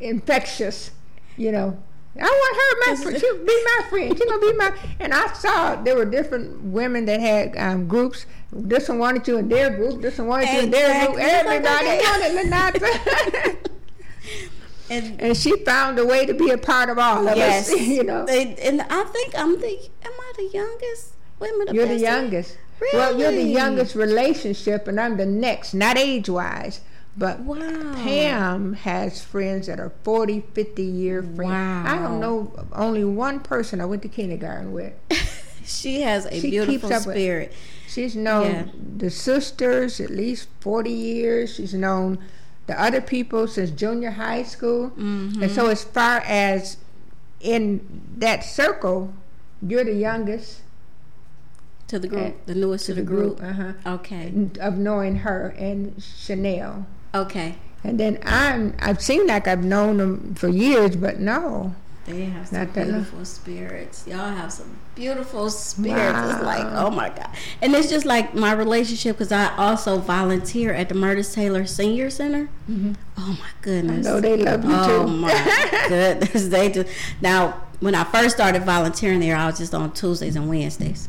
infectious, 0.01 0.91
you 1.37 1.53
know. 1.53 1.79
I 2.21 2.25
want 2.25 2.57
her 2.57 2.91
my 2.91 3.03
friend. 3.03 3.21
She 3.21 3.45
be 3.45 3.65
my 3.65 3.89
friend. 3.89 4.19
She 4.19 4.27
gonna 4.27 4.41
be 4.41 4.53
my. 4.55 4.73
And 5.01 5.15
I 5.15 5.33
saw 5.35 5.77
there 5.77 5.97
were 5.97 6.05
different 6.05 6.63
women 6.63 7.05
that 7.07 7.21
had 7.21 7.57
um, 7.57 7.87
groups 7.87 8.27
this 8.53 8.89
one 8.89 8.99
wanted 8.99 9.29
you 9.29 9.39
in 9.39 9.49
their 9.49 9.71
group. 9.71 10.01
This 10.01 10.19
one 10.19 10.29
wanted 10.29 10.53
you 10.53 10.61
in 10.61 10.71
their 10.71 11.07
group. 11.07 11.19
Everybody 11.19 11.87
wanted 12.05 12.51
Lanata. 12.51 13.57
and, 14.91 15.21
and 15.21 15.37
she 15.37 15.57
found 15.65 15.99
a 15.99 16.07
way 16.07 16.27
to 16.27 16.35
be 16.35 16.51
a 16.51 16.59
part 16.59 16.89
of 16.89 16.99
all 16.99 17.27
of 17.27 17.37
yes. 17.37 17.71
us. 17.71 17.81
You 17.87 18.05
know. 18.05 18.25
and 18.27 18.83
I 18.83 19.05
think 19.05 19.39
I'm 19.39 19.61
the. 19.61 19.91
Am 20.05 20.13
I 20.13 20.33
the 20.37 20.51
youngest? 20.53 21.13
Women. 21.39 21.75
You're 21.75 21.87
the 21.87 21.99
youngest. 21.99 22.57
Really? 22.81 22.99
Well, 22.99 23.19
you're 23.19 23.33
the 23.33 23.43
youngest 23.43 23.95
relationship, 23.95 24.87
and 24.87 25.01
I'm 25.01 25.17
the 25.17 25.27
next, 25.27 25.75
not 25.75 25.97
age 25.99 26.29
wise. 26.29 26.81
But 27.19 27.41
wow. 27.41 27.95
Pam 27.95 28.75
has 28.75 29.25
friends 29.25 29.69
that 29.69 29.81
are 29.81 29.93
40, 30.05 30.45
50 30.53 30.83
year 30.83 31.23
friends. 31.23 31.51
Wow. 31.51 31.85
I 31.87 31.99
don't 31.99 32.21
know 32.21 32.53
only 32.73 33.05
one 33.05 33.41
person 33.41 33.81
I 33.81 33.87
went 33.87 34.03
to 34.03 34.09
kindergarten 34.09 34.73
with. 34.73 34.93
she 35.65 36.03
has 36.03 36.27
a 36.27 36.41
she 36.41 36.51
beautiful 36.51 36.91
spirit. 36.91 37.51
With, 37.51 37.59
She's 37.97 38.15
known 38.15 38.51
yeah. 38.53 38.67
the 38.99 39.09
sisters 39.09 40.01
at 40.01 40.11
least 40.11 40.49
40 40.61 40.91
years. 40.91 41.55
She's 41.55 41.73
known 41.73 42.19
the 42.67 42.79
other 42.79 43.01
people 43.01 43.49
since 43.49 43.71
junior 43.71 44.11
high 44.11 44.43
school. 44.43 44.91
Mm-hmm. 44.91 45.43
And 45.43 45.51
so, 45.51 45.69
as 45.69 45.83
far 45.83 46.19
as 46.27 46.77
in 47.41 48.03
that 48.19 48.45
circle, 48.45 49.15
you're 49.63 49.85
the 49.85 49.95
youngest. 49.95 50.61
To 51.89 51.99
the 51.99 52.09
group, 52.09 52.45
the 52.45 52.55
newest 52.55 52.85
to, 52.87 52.95
to 52.95 53.01
the, 53.01 53.07
group. 53.07 53.41
Uh-huh. 53.43 53.73
Okay. 53.87 54.51
Of 54.61 54.77
knowing 54.77 55.17
her 55.19 55.55
and 55.57 56.03
Chanel. 56.03 56.87
Okay. 57.15 57.57
And 57.85 58.01
then 58.01 58.19
I'm 58.25 58.75
I've 58.81 59.01
seen 59.01 59.27
like 59.27 59.47
I've 59.47 59.65
known 59.65 59.99
them 59.99 60.35
for 60.35 60.49
years, 60.49 60.97
but 60.97 61.21
no. 61.21 61.75
They 62.05 62.27
have 62.27 62.47
some 62.47 62.67
beautiful 62.67 63.25
spirits. 63.25 64.07
Y'all 64.07 64.17
have 64.31 64.53
some 64.53 64.77
beautiful 64.95 65.51
spirits. 65.51 66.35
It's 66.35 66.43
like, 66.45 66.65
oh 66.71 66.89
my 66.89 67.09
God. 67.09 67.29
And 67.61 67.75
it's 67.75 67.89
just 67.91 68.07
like 68.07 68.33
my 68.33 68.53
relationship 68.53 69.17
because 69.19 69.33
I 69.33 69.55
also 69.57 69.99
volunteer 69.99 70.73
at 70.73 70.89
the 70.89 70.95
Murtis 70.95 71.35
Taylor 71.35 71.67
Senior 71.67 72.11
Center. 72.11 72.49
Mhm. 72.71 72.95
Oh 73.19 73.37
my 73.41 73.47
I 73.47 73.63
goodness. 73.63 74.07
know 74.07 74.21
they 74.21 74.37
love 74.37 74.65
you 74.65 74.71
Oh 74.73 74.87
too. 74.87 74.93
Oh 74.93 75.07
my 75.09 75.85
goodness. 75.89 76.47
They 76.49 76.71
just 76.71 76.89
now 77.21 77.61
when 77.81 77.95
I 77.97 78.05
first 78.05 78.37
started 78.37 78.63
volunteering 78.63 79.19
there, 79.21 79.37
I 79.37 79.47
was 79.47 79.59
just 79.59 79.75
on 79.75 79.93
Tuesdays 79.93 80.37
and 80.37 80.49
Wednesdays. 80.49 81.09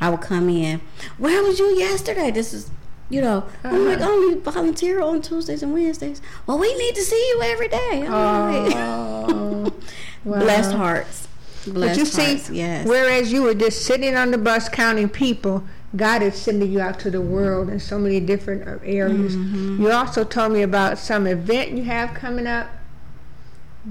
I 0.00 0.10
would 0.10 0.20
come 0.20 0.48
in. 0.48 0.80
Where 1.16 1.42
was 1.44 1.60
you 1.60 1.76
yesterday? 1.76 2.32
This 2.32 2.52
is 2.52 2.70
you 3.10 3.20
know, 3.20 3.44
I'm 3.62 3.84
like, 3.84 4.00
I 4.00 4.04
only 4.06 4.38
volunteer 4.40 5.00
on 5.00 5.20
Tuesdays 5.22 5.62
and 5.62 5.72
Wednesdays. 5.72 6.20
Well, 6.46 6.58
we 6.58 6.74
need 6.76 6.94
to 6.94 7.02
see 7.02 7.16
you 7.28 7.42
every 7.42 7.68
day. 7.68 8.08
Like, 8.08 8.74
Oh, 8.76 9.72
wow. 10.24 10.38
Blessed 10.40 10.72
hearts. 10.72 11.28
Blessed 11.66 11.74
But 11.74 11.96
you 11.98 12.04
see. 12.06 12.54
Yes. 12.56 12.86
whereas 12.86 13.32
you 13.32 13.42
were 13.42 13.54
just 13.54 13.84
sitting 13.86 14.14
on 14.16 14.30
the 14.30 14.38
bus 14.38 14.68
counting 14.68 15.08
people, 15.08 15.64
God 15.96 16.22
is 16.22 16.34
sending 16.34 16.72
you 16.72 16.80
out 16.80 16.98
to 17.00 17.10
the 17.10 17.20
world 17.20 17.68
in 17.70 17.78
so 17.78 17.98
many 17.98 18.20
different 18.20 18.62
areas. 18.84 19.36
Mm-hmm. 19.36 19.82
You 19.82 19.90
also 19.92 20.24
told 20.24 20.52
me 20.52 20.62
about 20.62 20.98
some 20.98 21.26
event 21.26 21.70
you 21.72 21.84
have 21.84 22.14
coming 22.14 22.46
up. 22.46 22.68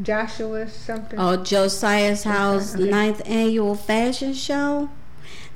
Joshua 0.01 0.67
something. 0.67 1.19
Oh, 1.19 1.37
Josiah's 1.37 2.23
House 2.23 2.73
Okay. 2.75 2.89
ninth 2.89 3.21
annual 3.27 3.75
fashion 3.75 4.33
show. 4.33 4.89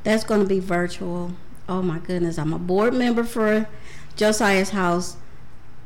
That's 0.03 0.23
going 0.23 0.41
to 0.41 0.47
be 0.47 0.59
virtual. 0.59 1.31
Oh 1.69 1.81
my 1.81 1.99
goodness! 1.99 2.37
I'm 2.37 2.53
a 2.53 2.59
board 2.59 2.93
member 2.93 3.23
for 3.23 3.67
Josiah's 4.15 4.69
House. 4.71 5.17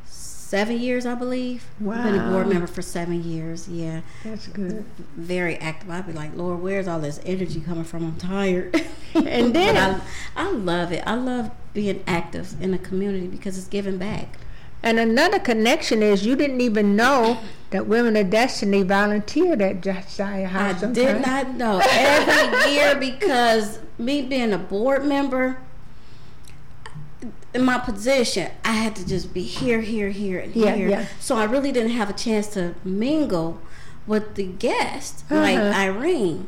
Seven 0.05 0.77
years, 0.81 1.05
I 1.05 1.15
believe. 1.15 1.63
I've 1.79 2.03
been 2.03 2.19
a 2.19 2.29
board 2.29 2.47
member 2.47 2.67
for 2.67 2.81
seven 2.81 3.23
years. 3.23 3.69
Yeah, 3.69 4.01
That's 4.25 4.47
good. 4.47 4.83
very 5.15 5.55
active. 5.57 5.89
I'd 5.89 6.05
be 6.07 6.11
like, 6.11 6.35
Lord, 6.35 6.59
where's 6.61 6.89
all 6.89 6.99
this 6.99 7.21
energy 7.25 7.61
coming 7.61 7.85
from? 7.85 8.03
I'm 8.05 8.17
tired. 8.17 8.75
And 9.15 9.53
then- 9.53 9.75
I, 9.77 10.01
I 10.47 10.51
love 10.51 10.91
it. 10.93 11.03
I 11.07 11.15
love 11.15 11.51
being 11.73 12.01
active 12.07 12.61
in 12.61 12.71
the 12.71 12.77
community 12.77 13.27
because 13.27 13.57
it's 13.57 13.67
giving 13.67 13.97
back. 13.97 14.37
And 14.83 14.99
another 14.99 15.37
connection 15.39 16.01
is 16.03 16.25
you 16.25 16.35
didn't 16.35 16.59
even 16.61 16.95
know 16.95 17.39
that 17.69 17.87
Women 17.87 18.15
of 18.17 18.29
Destiny 18.29 18.83
volunteered 18.83 19.61
at 19.61 19.81
Josiah 19.81 20.47
House. 20.47 20.81
I 20.83 20.91
did 20.91 21.21
not 21.25 21.55
know 21.55 21.81
every 21.89 22.71
year 22.73 22.95
because 22.95 23.79
me 23.97 24.21
being 24.21 24.51
a 24.53 24.57
board 24.57 25.05
member 25.05 25.57
in 27.53 27.63
my 27.63 27.77
position, 27.79 28.49
I 28.63 28.71
had 28.73 28.95
to 28.95 29.05
just 29.07 29.33
be 29.33 29.43
here, 29.43 29.81
here, 29.81 30.09
here, 30.09 30.39
and 30.39 30.55
Yeah, 30.55 30.75
here. 30.75 30.89
yeah. 30.89 31.05
So 31.19 31.35
I 31.35 31.43
really 31.45 31.71
didn't 31.71 31.91
have 31.91 32.09
a 32.09 32.13
chance 32.13 32.47
to 32.49 32.75
mingle 32.83 33.59
with 34.07 34.35
the 34.35 34.45
guests 34.45 35.23
like 35.29 35.57
Uh-huh. 35.57 35.77
Irene. 35.79 36.47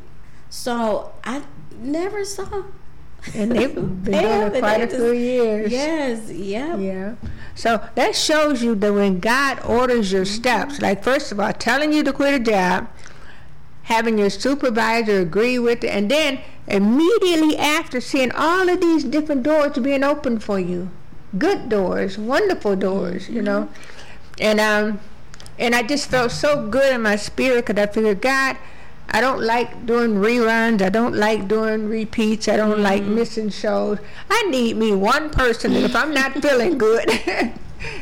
So 0.49 1.11
I 1.23 1.41
never 1.79 2.23
saw. 2.25 2.63
And 3.33 3.53
they've 3.53 3.73
been 3.73 4.03
doing 4.03 4.41
it 4.53 4.59
quite 4.59 4.81
a 4.81 4.85
just- 4.85 4.97
few 4.97 5.11
years. 5.13 5.71
Yes, 5.71 6.29
yeah. 6.29 6.75
Yeah. 6.75 7.15
So 7.55 7.79
that 7.95 8.15
shows 8.17 8.61
you 8.61 8.75
that 8.75 8.93
when 8.93 9.19
God 9.21 9.61
orders 9.65 10.11
your 10.11 10.25
steps, 10.25 10.81
like 10.81 11.03
first 11.03 11.31
of 11.31 11.39
all, 11.39 11.53
telling 11.53 11.93
you 11.93 12.03
to 12.03 12.11
quit 12.11 12.33
a 12.33 12.39
job, 12.39 12.89
having 13.83 14.17
your 14.17 14.29
supervisor 14.29 15.19
agree 15.19 15.59
with 15.59 15.83
it, 15.83 15.89
and 15.89 16.09
then 16.09 16.39
immediately 16.67 17.57
after 17.57 17.99
seeing 17.99 18.31
all 18.31 18.69
of 18.69 18.81
these 18.81 19.03
different 19.03 19.43
doors 19.43 19.77
being 19.79 20.03
opened 20.03 20.43
for 20.43 20.59
you, 20.59 20.89
good 21.37 21.69
doors, 21.69 22.17
wonderful 22.17 22.75
doors, 22.75 23.29
you 23.29 23.41
know, 23.41 23.69
and 24.39 24.59
um, 24.59 24.99
and 25.59 25.75
I 25.75 25.83
just 25.83 26.09
felt 26.09 26.31
so 26.31 26.67
good 26.67 26.93
in 26.93 27.01
my 27.01 27.15
spirit 27.15 27.67
because 27.67 27.81
I 27.81 27.91
figured, 27.91 28.21
God, 28.21 28.57
I 29.09 29.21
don't 29.21 29.41
like 29.41 29.85
doing 29.85 30.15
reruns. 30.15 30.81
I 30.81 30.89
don't 30.89 31.15
like 31.15 31.47
doing 31.47 31.87
repeats. 31.87 32.47
I 32.47 32.57
don't 32.57 32.79
like 32.79 33.03
missing 33.03 33.49
shows. 33.49 33.99
I 34.29 34.43
need 34.49 34.77
me 34.77 34.93
one 34.93 35.29
person, 35.29 35.73
if 35.73 35.95
I'm 35.95 36.13
not 36.13 36.33
feeling 36.41 36.77
good 36.77 37.07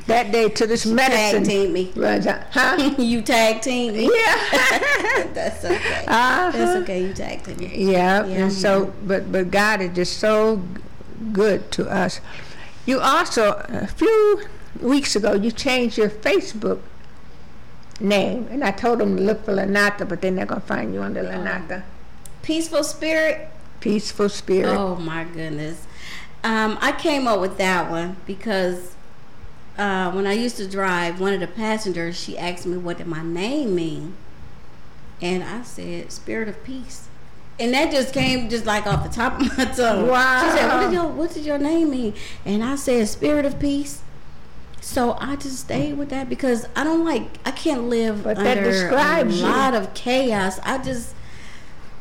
that 0.08 0.32
day 0.32 0.50
to 0.50 0.68
this 0.68 0.84
Tag 0.84 0.94
medicine 0.94 1.44
team 1.44 1.74
me. 1.74 1.92
huh? 1.96 2.96
you 3.02 3.22
tag 3.22 3.62
team 3.62 3.94
me. 3.94 4.04
Yeah. 4.06 5.28
That's 5.34 5.64
okay. 5.64 6.06
Uh-huh. 6.08 6.52
That's 6.52 6.82
okay. 6.84 7.08
You 7.08 7.14
tag 7.14 7.44
team 7.44 7.58
me. 7.58 7.92
Yeah, 7.92 8.26
Yeah, 8.26 8.44
and 8.44 8.54
so, 8.54 8.94
but 9.06 9.32
but 9.32 9.52
God 9.52 9.82
is 9.82 9.96
just 9.96 10.18
so 10.18 10.62
good 11.34 11.72
to 11.72 11.90
us. 11.90 12.20
You 12.86 13.00
also 13.00 13.64
a 13.70 13.88
few 13.88 14.44
weeks 14.80 15.16
ago 15.16 15.34
you 15.34 15.52
changed 15.52 15.98
your 15.98 16.10
Facebook 16.10 16.80
name, 18.00 18.48
and 18.50 18.64
I 18.64 18.72
told 18.72 19.00
them 19.00 19.18
to 19.18 19.24
look 19.24 19.46
for 19.46 19.54
Lanata, 19.54 20.08
but 20.08 20.22
they're 20.22 20.32
not 20.32 20.48
gonna 20.48 20.62
find 20.62 20.94
you 20.94 21.02
under 21.02 21.24
Lanata. 21.24 21.84
Peaceful 22.42 22.84
spirit. 22.84 23.50
Peaceful 23.80 24.30
spirit. 24.30 24.76
Oh 24.76 24.96
my 24.96 25.24
goodness. 25.24 25.86
Um, 26.44 26.78
I 26.82 26.92
came 26.92 27.28
up 27.28 27.40
with 27.40 27.58
that 27.58 27.92
one 27.92 28.18
because 28.26 28.96
uh, 29.78 30.12
when 30.12 30.28
I 30.28 30.34
used 30.34 30.58
to 30.58 30.68
drive, 30.68 31.20
one 31.20 31.34
of 31.34 31.40
the 31.40 31.48
passengers 31.48 32.20
she 32.22 32.38
asked 32.38 32.66
me 32.66 32.78
what 32.78 32.98
did 32.98 33.08
my 33.08 33.24
name 33.24 33.76
mean, 33.76 34.16
and 35.22 35.44
I 35.44 35.64
said 35.64 36.12
"Spirit 36.12 36.48
of 36.50 36.64
Peace," 36.64 37.08
and 37.60 37.74
that 37.74 37.92
just 37.92 38.14
came 38.14 38.50
just 38.50 38.66
like 38.66 38.86
off 38.86 39.04
the 39.04 39.10
top 39.14 39.40
of 39.40 39.58
my 39.58 39.66
tongue. 39.66 40.08
Wow! 40.08 40.44
She 40.52 40.58
said, 40.58 40.68
"What 40.74 40.82
did 40.82 40.94
your 40.94 41.08
What 41.08 41.34
did 41.34 41.46
your 41.46 41.58
name 41.58 41.90
mean?" 41.92 42.14
And 42.46 42.64
I 42.64 42.76
said 42.76 43.08
"Spirit 43.08 43.46
of 43.46 43.60
Peace." 43.60 44.02
So 44.84 45.16
I 45.20 45.36
just 45.36 45.60
stayed 45.60 45.94
with 45.98 46.10
that 46.10 46.28
because 46.28 46.68
I 46.76 46.84
don't 46.84 47.06
like 47.06 47.24
I 47.46 47.52
can't 47.52 47.84
live 47.84 48.24
But 48.24 48.38
that 48.38 48.58
under 48.58 48.72
describes 48.72 49.36
a 49.36 49.38
you. 49.38 49.44
lot 49.44 49.76
of 49.76 49.94
chaos. 49.94 50.60
I 50.64 50.80
just 50.80 51.14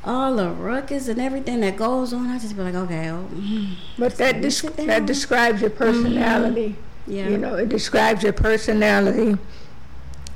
all 0.03 0.35
the 0.37 0.49
ruckus 0.51 1.07
and 1.07 1.21
everything 1.21 1.61
that 1.61 1.77
goes 1.77 2.15
on. 2.15 2.29
I 2.31 2.39
just 2.39 2.57
be 2.57 2.63
like, 2.63 2.75
okay, 2.75 3.11
oh, 3.11 3.29
mm, 3.35 3.75
But 3.99 4.17
that 4.17 4.37
Let 4.37 4.43
me 4.43 4.49
desc- 4.49 4.77
sit 4.77 4.87
that 4.87 5.05
describes 5.05 5.61
your 5.61 5.69
personality. 5.71 6.77
Yeah. 7.11 7.29
You 7.29 7.39
know, 7.39 7.55
it 7.57 7.69
describes 7.69 8.23
your 8.23 8.33
personality. 8.33 9.37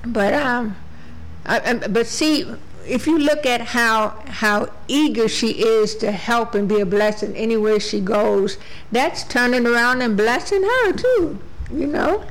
But 0.07 0.35
um, 0.35 0.77
I, 1.47 1.61
I, 1.61 1.75
but 1.89 2.07
see, 2.07 2.45
if 2.87 3.07
you 3.07 3.19
look 3.19 3.47
at 3.47 3.61
how 3.61 4.11
how 4.27 4.69
eager 4.89 5.29
she 5.29 5.63
is 5.65 5.95
to 5.97 6.13
help 6.13 6.55
and 6.55 6.69
be 6.69 6.81
a 6.81 6.87
blessing 6.87 7.35
anywhere 7.37 7.81
she 7.81 8.01
goes, 8.01 8.59
that's 8.93 9.25
turning 9.25 9.67
around 9.67 10.03
and 10.03 10.17
blessing 10.17 10.63
her 10.63 10.93
too. 10.93 11.39
You 11.73 11.87
know. 11.87 12.25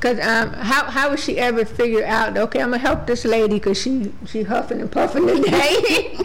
Cause 0.00 0.18
um, 0.20 0.54
how 0.54 0.84
how 0.84 1.10
would 1.10 1.20
she 1.20 1.36
ever 1.36 1.66
figure 1.66 2.02
out? 2.06 2.38
Okay, 2.38 2.60
I'm 2.62 2.70
gonna 2.70 2.78
help 2.78 3.06
this 3.06 3.26
lady 3.26 3.54
because 3.54 3.78
she 3.82 4.10
she 4.26 4.44
huffing 4.44 4.80
and 4.80 4.90
puffing 4.90 5.26
today, 5.26 6.16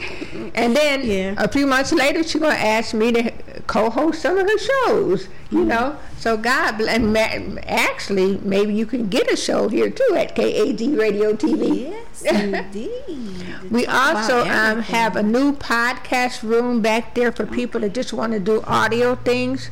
and 0.56 0.74
then 0.74 1.06
Yeah. 1.06 1.34
a 1.38 1.50
few 1.50 1.68
months 1.68 1.92
later 1.92 2.24
she's 2.24 2.40
gonna 2.40 2.56
ask 2.56 2.94
me 2.94 3.12
to 3.12 3.32
co-host 3.68 4.22
some 4.22 4.38
of 4.38 4.48
her 4.48 4.58
shows. 4.58 5.28
You 5.52 5.64
know, 5.64 5.98
so 6.18 6.38
God 6.38 6.82
and 6.82 7.14
ma- 7.14 7.62
actually 7.68 8.38
maybe 8.40 8.74
you 8.74 8.86
can 8.88 9.10
get 9.10 9.32
a 9.32 9.38
show 9.38 9.70
here 9.70 9.90
too 9.92 10.16
at 10.16 10.36
KAZ 10.36 10.98
Radio 10.98 11.34
TV. 11.34 11.92
Yes, 11.92 12.24
indeed. 12.24 13.72
We 13.72 13.86
also 13.86 14.42
um, 14.42 14.82
have 14.82 15.16
a 15.16 15.22
new 15.24 15.54
podcast 15.54 16.42
room 16.42 16.82
back 16.82 17.14
there 17.14 17.32
for 17.32 17.46
people 17.46 17.82
that 17.82 17.94
just 17.94 18.12
want 18.12 18.34
to 18.34 18.40
do 18.40 18.64
audio 18.66 19.16
things. 19.16 19.70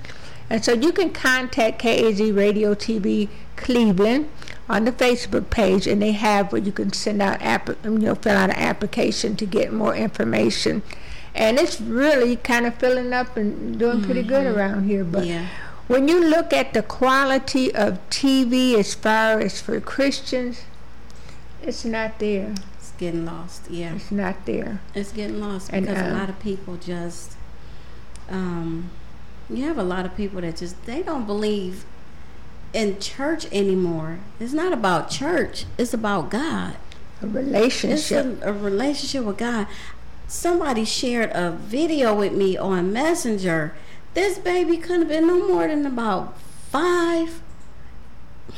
And 0.49 0.63
so 0.63 0.73
you 0.73 0.91
can 0.91 1.11
contact 1.11 1.81
KAZ 1.81 2.35
Radio 2.35 2.75
TV 2.75 3.29
Cleveland 3.55 4.29
on 4.69 4.85
the 4.85 4.91
Facebook 4.91 5.49
page, 5.49 5.87
and 5.87 6.01
they 6.01 6.11
have 6.11 6.51
where 6.51 6.61
you 6.61 6.71
can 6.71 6.93
send 6.93 7.21
out, 7.21 7.41
app- 7.41 7.69
you 7.83 7.89
know, 7.89 8.15
fill 8.15 8.37
out 8.37 8.49
an 8.51 8.55
application 8.55 9.35
to 9.37 9.45
get 9.45 9.73
more 9.73 9.95
information. 9.95 10.83
And 11.35 11.57
it's 11.57 11.81
really 11.81 12.35
kind 12.35 12.65
of 12.65 12.75
filling 12.75 13.11
up 13.13 13.35
and 13.37 13.77
doing 13.79 14.03
pretty 14.03 14.23
good 14.23 14.45
around 14.45 14.87
here. 14.87 15.03
But 15.03 15.25
Yeah. 15.25 15.47
when 15.87 16.07
you 16.07 16.23
look 16.23 16.53
at 16.53 16.73
the 16.73 16.83
quality 16.83 17.73
of 17.73 17.97
TV 18.09 18.75
as 18.77 18.93
far 18.93 19.39
as 19.39 19.59
for 19.59 19.79
Christians, 19.79 20.61
it's 21.61 21.83
not 21.85 22.19
there. 22.19 22.53
It's 22.77 22.91
getting 22.97 23.25
lost. 23.25 23.69
Yeah, 23.69 23.95
It's 23.95 24.11
not 24.11 24.45
there. 24.45 24.79
it's 24.93 25.11
getting 25.11 25.39
lost 25.39 25.69
And, 25.73 25.85
because 25.87 26.01
a 26.01 26.11
uh, 26.11 26.19
lot 26.19 26.29
of 26.29 26.39
people 26.39 26.77
just, 26.77 27.31
um, 28.29 28.91
you 29.49 29.63
have 29.65 29.77
a 29.77 29.83
lot 29.83 30.05
of 30.05 30.15
people 30.15 30.41
that 30.41 30.57
just 30.57 30.85
they 30.85 31.01
don't 31.01 31.25
believe 31.25 31.85
in 32.73 32.99
church 32.99 33.45
anymore. 33.51 34.19
It's 34.39 34.53
not 34.53 34.71
about 34.73 35.09
church. 35.09 35.65
It's 35.77 35.93
about 35.93 36.29
God. 36.29 36.75
A 37.21 37.25
It's 37.25 37.33
relationship. 37.35 38.41
a, 38.43 38.49
a 38.49 38.53
relationship 38.53 39.23
with 39.23 39.37
God. 39.37 39.67
Somebody 40.27 40.85
shared 40.85 41.31
a 41.33 41.51
video 41.51 42.13
with 42.15 42.33
me 42.33 42.57
on 42.57 42.93
Messenger. 42.93 43.73
This 44.13 44.37
baby 44.37 44.77
couldn't 44.77 45.01
have 45.01 45.09
been 45.09 45.27
no 45.27 45.47
more 45.47 45.67
than 45.67 45.85
about 45.85 46.37
five. 46.39 47.41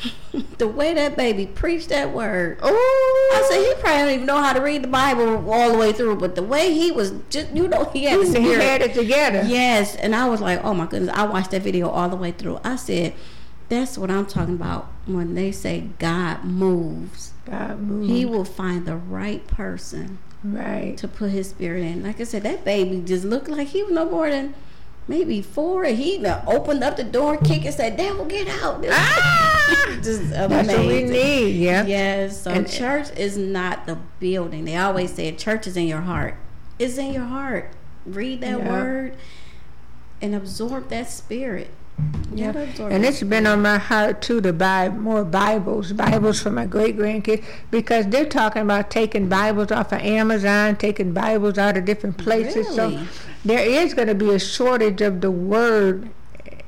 the 0.58 0.68
way 0.68 0.94
that 0.94 1.16
baby 1.16 1.46
preached 1.46 1.88
that 1.88 2.12
word. 2.12 2.58
Oh, 2.62 3.32
I 3.34 3.48
said 3.48 3.64
he 3.64 3.74
probably 3.80 3.98
don't 3.98 4.14
even 4.14 4.26
know 4.26 4.42
how 4.42 4.52
to 4.52 4.60
read 4.60 4.82
the 4.82 4.88
Bible 4.88 5.50
all 5.50 5.72
the 5.72 5.78
way 5.78 5.92
through, 5.92 6.16
but 6.16 6.34
the 6.34 6.42
way 6.42 6.72
he 6.72 6.90
was 6.90 7.12
just 7.30 7.50
you 7.52 7.68
know 7.68 7.84
he 7.84 8.04
had 8.04 8.20
he 8.22 8.52
had 8.52 8.82
it 8.82 8.94
together. 8.94 9.44
Yes, 9.46 9.94
and 9.96 10.14
I 10.14 10.28
was 10.28 10.40
like, 10.40 10.62
oh 10.64 10.74
my 10.74 10.86
goodness, 10.86 11.14
I 11.16 11.24
watched 11.24 11.52
that 11.52 11.62
video 11.62 11.88
all 11.88 12.08
the 12.08 12.16
way 12.16 12.32
through. 12.32 12.60
I 12.64 12.76
said, 12.76 13.14
that's 13.68 13.96
what 13.96 14.10
I'm 14.10 14.26
talking 14.26 14.54
about 14.54 14.88
when 15.06 15.34
they 15.34 15.52
say 15.52 15.88
God 15.98 16.44
moves. 16.44 17.32
God 17.44 17.80
moves. 17.80 18.08
He 18.08 18.24
will 18.24 18.44
find 18.44 18.86
the 18.86 18.96
right 18.96 19.46
person 19.46 20.18
right. 20.44 20.96
to 20.98 21.08
put 21.08 21.30
his 21.30 21.50
spirit 21.50 21.82
in. 21.82 22.02
Like 22.02 22.20
I 22.20 22.24
said, 22.24 22.42
that 22.44 22.64
baby 22.64 23.00
just 23.04 23.24
looked 23.24 23.48
like 23.48 23.68
he 23.68 23.82
was 23.82 23.92
no 23.92 24.08
more 24.08 24.30
than 24.30 24.54
maybe 25.08 25.42
four. 25.42 25.84
And 25.84 25.96
he 25.96 26.24
opened 26.46 26.82
up 26.84 26.96
the 26.96 27.04
door, 27.04 27.36
kicked, 27.36 27.64
and 27.64 27.74
said, 27.74 27.96
"Devil, 27.96 28.24
get 28.26 28.48
out!" 28.62 28.84
Ah! 28.88 29.98
just 30.02 30.20
amazing. 30.32 30.48
That's 30.48 30.68
what 30.78 30.86
we 30.86 31.02
need. 31.04 31.50
Yeah. 31.56 31.84
Yes. 31.86 32.42
So 32.42 32.50
And- 32.50 32.68
church 32.68 33.08
is 33.16 33.36
not 33.36 33.86
the 33.86 33.98
building. 34.20 34.64
They 34.64 34.76
always 34.76 35.12
say 35.14 35.30
church 35.32 35.66
is 35.66 35.76
in 35.76 35.86
your 35.86 36.02
heart. 36.02 36.34
It's 36.78 36.98
in 36.98 37.12
your 37.12 37.24
heart. 37.24 37.70
Read 38.04 38.40
that 38.42 38.58
Yeah. 38.58 38.68
word 38.70 39.16
and 40.22 40.34
absorb 40.34 40.88
that 40.90 41.08
spirit. 41.10 41.70
Yeah. 42.34 42.50
And 42.50 43.04
it. 43.04 43.08
it's 43.08 43.22
been 43.22 43.46
on 43.46 43.62
my 43.62 43.78
heart 43.78 44.20
too 44.20 44.40
to 44.40 44.52
buy 44.52 44.88
more 44.88 45.24
Bibles, 45.24 45.92
Bibles 45.92 46.42
for 46.42 46.50
my 46.50 46.66
great 46.66 46.96
grandkids, 46.96 47.44
because 47.70 48.06
they're 48.08 48.26
talking 48.26 48.62
about 48.62 48.90
taking 48.90 49.28
Bibles 49.28 49.70
off 49.70 49.92
of 49.92 50.00
Amazon, 50.00 50.76
taking 50.76 51.12
Bibles 51.12 51.56
out 51.56 51.76
of 51.76 51.84
different 51.84 52.18
places. 52.18 52.68
So 52.74 53.00
there 53.44 53.64
is 53.64 53.94
going 53.94 54.08
to 54.08 54.14
be 54.14 54.30
a 54.30 54.38
shortage 54.38 55.00
of 55.00 55.20
the 55.20 55.30
Word 55.30 56.10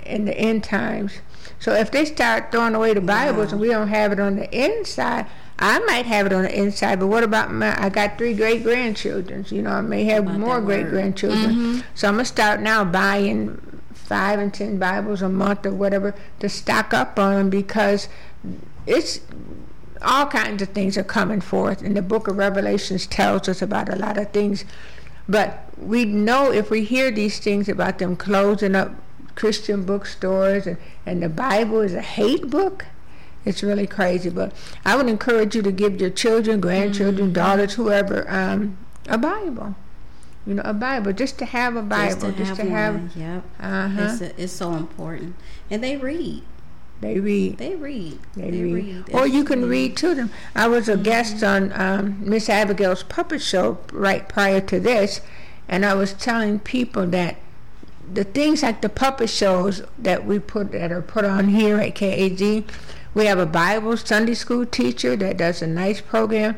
in 0.07 0.25
the 0.27 0.39
end 0.39 0.65
times. 0.65 1.15
So 1.59 1.73
if 1.75 1.91
they 1.91 2.05
start 2.05 2.53
throwing 2.53 2.75
away 2.75 2.95
the 2.95 3.01
Bibles 3.01 3.49
Wow. 3.49 3.53
and 3.53 3.61
we 3.61 3.69
don't 3.69 3.89
have 3.89 4.13
it 4.13 4.21
on 4.21 4.37
the 4.37 4.49
inside, 4.57 5.27
I 5.59 5.81
might 5.81 6.07
have 6.07 6.25
it 6.27 6.33
on 6.33 6.43
the 6.45 6.57
inside, 6.57 7.01
but 7.01 7.09
what 7.09 7.25
about 7.25 7.53
my? 7.53 7.75
I 7.83 7.89
got 7.89 8.17
three 8.17 8.33
great 8.33 8.63
grandchildren. 8.63 9.45
You 9.49 9.63
know, 9.63 9.71
I 9.71 9.81
may 9.81 10.05
have 10.05 10.25
more 10.39 10.61
great 10.61 10.89
grandchildren. 10.89 11.51
Mhm. 11.53 11.83
So 11.97 12.07
I'm 12.07 12.15
gonna 12.15 12.25
start 12.27 12.61
now 12.61 12.85
buying 12.85 13.61
five 14.09 14.39
and 14.39 14.53
ten 14.53 14.79
Bibles 14.79 15.21
a 15.21 15.29
month 15.29 15.67
or 15.67 15.73
whatever 15.73 16.15
to 16.41 16.49
stock 16.49 16.95
up 16.95 17.19
on 17.19 17.35
them 17.35 17.51
because 17.51 18.09
it's 18.87 19.21
all 20.01 20.27
kinds 20.27 20.63
of 20.63 20.71
things 20.71 20.97
are 20.97 21.05
coming 21.05 21.41
forth, 21.41 21.83
and 21.83 21.97
the 21.97 22.03
Book 22.03 22.27
of 22.29 22.39
Revelations 22.39 23.07
tells 23.07 23.49
us 23.49 23.61
about 23.61 23.93
a 23.93 23.97
lot 23.97 24.17
of 24.17 24.31
things. 24.31 24.65
But 25.29 25.65
we 25.77 26.05
know 26.07 26.51
if 26.51 26.71
we 26.71 26.85
hear 26.85 27.11
these 27.11 27.39
things 27.39 27.69
about 27.69 27.99
them 27.99 28.17
closing 28.17 28.75
up 28.75 28.93
Christian 29.35 29.85
bookstores 29.85 30.67
and, 30.67 30.79
and 31.05 31.23
the 31.23 31.29
Bible 31.29 31.81
is 31.81 31.95
a 31.95 32.01
hate 32.01 32.49
book, 32.49 32.87
it's 33.45 33.63
really 33.63 33.87
crazy. 33.87 34.31
But 34.31 34.53
I 34.85 34.97
would 34.97 35.09
encourage 35.09 35.55
you 35.55 35.63
to 35.63 35.73
give 35.73 36.01
your 36.01 36.11
children, 36.11 36.61
grandchildren, 36.61 37.33
daughters, 37.33 37.75
whoever, 37.75 38.29
um, 38.31 38.79
a 39.07 39.19
Bible. 39.19 39.75
You 40.47 40.55
know, 40.55 40.63
a 40.65 40.73
Bible, 40.73 41.13
just 41.13 41.39
to 41.39 41.45
have 41.45 41.77
a 41.77 41.83
Bible, 41.83 42.33
just 42.33 42.57
to 42.57 42.71
have 42.71 42.95
one. 42.95 43.11
Yep. 43.15 43.45
uh-huh. 43.61 44.03
It's, 44.03 44.21
it's 44.39 44.53
so 44.53 44.75
important. 44.75 45.35
And 45.71 45.85
they 45.85 45.97
read. 45.97 46.43
they 47.01 47.21
read. 47.21 47.59
They 47.59 47.75
read. 47.77 48.19
They, 48.35 48.51
They, 48.51 48.63
read. 48.63 49.09
read. 49.09 49.15
Or 49.15 49.27
you 49.27 49.45
can 49.45 49.69
read 49.69 49.97
to 49.99 50.15
them. 50.15 50.31
I 50.55 50.69
was 50.69 50.89
a 50.89 50.97
guest 50.97 51.43
on 51.43 51.73
um, 51.75 52.19
Miss 52.21 52.49
Abigail's 52.49 53.03
puppet 53.03 53.43
show 53.43 53.79
right 53.93 54.27
prior 54.29 54.61
to 54.63 54.81
this, 54.81 55.21
and 55.69 55.85
I 55.85 55.95
was 55.95 56.15
telling 56.15 56.61
people 56.61 57.07
that 57.09 57.37
the 58.13 58.25
things 58.25 58.63
like 58.63 58.81
the 58.81 58.89
puppet 58.89 59.29
shows 59.29 59.83
that 59.99 60.25
we 60.25 60.39
put 60.39 60.73
that 60.73 60.91
are 60.91 61.03
put 61.03 61.25
on 61.25 61.49
here 61.49 61.79
at 61.79 61.95
KAZ, 61.95 62.65
we 63.15 63.27
have 63.27 63.39
a 63.39 63.47
Bible 63.47 63.97
Sunday 63.97 64.35
school 64.35 64.65
teacher 64.65 65.17
that 65.17 65.37
does 65.37 65.61
a 65.63 65.67
nice 65.67 66.01
program. 66.01 66.57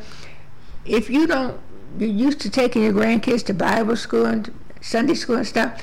If 0.85 1.11
you 1.11 1.27
don't, 1.27 1.61
you're 1.99 2.09
used 2.09 2.41
to 2.41 2.51
taking 2.51 2.83
your 2.83 2.93
grandkids 2.93 3.45
to 3.47 3.55
Bible 3.55 3.97
school 3.97 4.27
and 4.27 4.53
Sunday 4.81 5.15
school 5.15 5.37
and 5.37 5.47
stuff. 5.47 5.83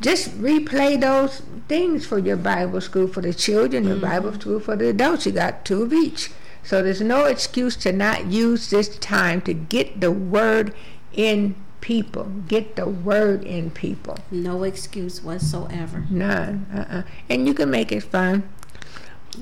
Just 0.00 0.30
replay 0.38 0.98
those 0.98 1.42
things 1.68 2.06
for 2.06 2.18
your 2.18 2.36
Bible 2.36 2.80
school 2.80 3.06
for 3.06 3.20
the 3.20 3.34
children, 3.34 3.84
your 3.84 3.96
mm-hmm. 3.96 4.04
Bible 4.04 4.32
school 4.34 4.60
for 4.60 4.76
the 4.76 4.88
adults. 4.88 5.26
You 5.26 5.32
got 5.32 5.64
two 5.64 5.82
of 5.82 5.92
each. 5.92 6.30
So 6.62 6.82
there's 6.82 7.00
no 7.00 7.24
excuse 7.26 7.76
to 7.76 7.92
not 7.92 8.26
use 8.26 8.70
this 8.70 8.98
time 8.98 9.40
to 9.42 9.54
get 9.54 10.00
the 10.00 10.10
word 10.10 10.74
in 11.12 11.54
people. 11.80 12.24
Get 12.46 12.76
the 12.76 12.86
word 12.86 13.44
in 13.44 13.70
people. 13.70 14.18
No 14.30 14.62
excuse 14.62 15.22
whatsoever. 15.22 16.06
None. 16.10 16.66
Uh-uh. 16.72 17.02
And 17.28 17.46
you 17.46 17.54
can 17.54 17.70
make 17.70 17.92
it 17.92 18.02
fun. 18.02 18.48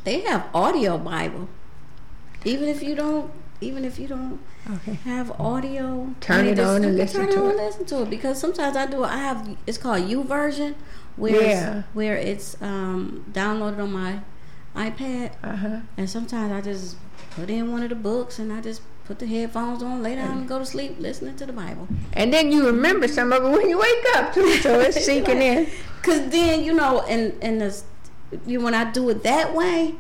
They 0.05 0.21
have 0.21 0.49
audio 0.55 0.99
Bible. 0.99 1.49
Even 2.45 2.69
if 2.69 2.83
you 2.83 2.95
don't, 2.95 3.33
even 3.61 3.85
if 3.85 3.99
you 3.99 4.07
don't 4.07 4.41
Okay. 4.71 4.95
have 5.05 5.31
audio, 5.41 6.15
Turn 6.21 6.47
it 6.47 6.59
on 6.59 6.85
and 6.85 6.97
listen 6.97 7.23
turn 7.23 7.31
to 7.31 7.39
it 7.39 7.43
on 7.43 7.49
and 7.51 7.57
listen 7.59 7.85
to 7.87 8.03
it 8.03 8.11
because 8.11 8.39
sometimes 8.39 8.77
I 8.77 8.87
do. 8.87 9.03
I 9.05 9.17
have 9.17 9.57
it's 9.67 9.79
called 9.79 10.03
YouVersion, 10.03 10.75
where 11.17 11.33
Yeah. 11.43 11.79
it's, 11.79 11.87
where 11.95 12.17
it's 12.17 12.57
um, 12.61 13.25
downloaded 13.33 13.79
on 13.83 13.93
my 13.93 14.21
iPad, 14.77 15.33
Uh-huh. 15.43 15.81
and 15.97 16.09
sometimes 16.11 16.53
I 16.53 16.61
just 16.61 16.97
put 17.31 17.49
in 17.51 17.73
one 17.73 17.83
of 17.83 17.89
the 17.89 17.95
books 17.95 18.39
and 18.39 18.53
I 18.53 18.61
just 18.61 18.83
put 19.07 19.19
the 19.19 19.27
headphones 19.27 19.83
on, 19.83 20.03
lay 20.03 20.15
down, 20.17 20.39
and 20.39 20.49
go 20.49 20.59
to 20.59 20.67
sleep 20.67 20.97
listening 20.99 21.35
to 21.37 21.47
the 21.47 21.53
Bible. 21.53 21.89
And 22.13 22.31
then 22.33 22.53
you 22.53 22.67
remember 22.67 23.09
some 23.09 23.33
of 23.33 23.43
it 23.43 23.49
when 23.51 23.71
you 23.71 23.79
wake 23.79 24.05
up 24.17 24.35
too, 24.35 24.53
so 24.57 24.81
it's 24.81 25.03
sinking 25.11 25.41
in. 25.41 25.67
Cause 26.03 26.29
then 26.29 26.63
you 26.63 26.75
know, 26.75 27.01
and 27.09 27.33
and 27.43 27.73
you 28.47 28.61
when 28.61 28.75
I 28.75 28.91
do 28.91 29.09
it 29.09 29.23
that 29.23 29.55
way, 29.55 29.95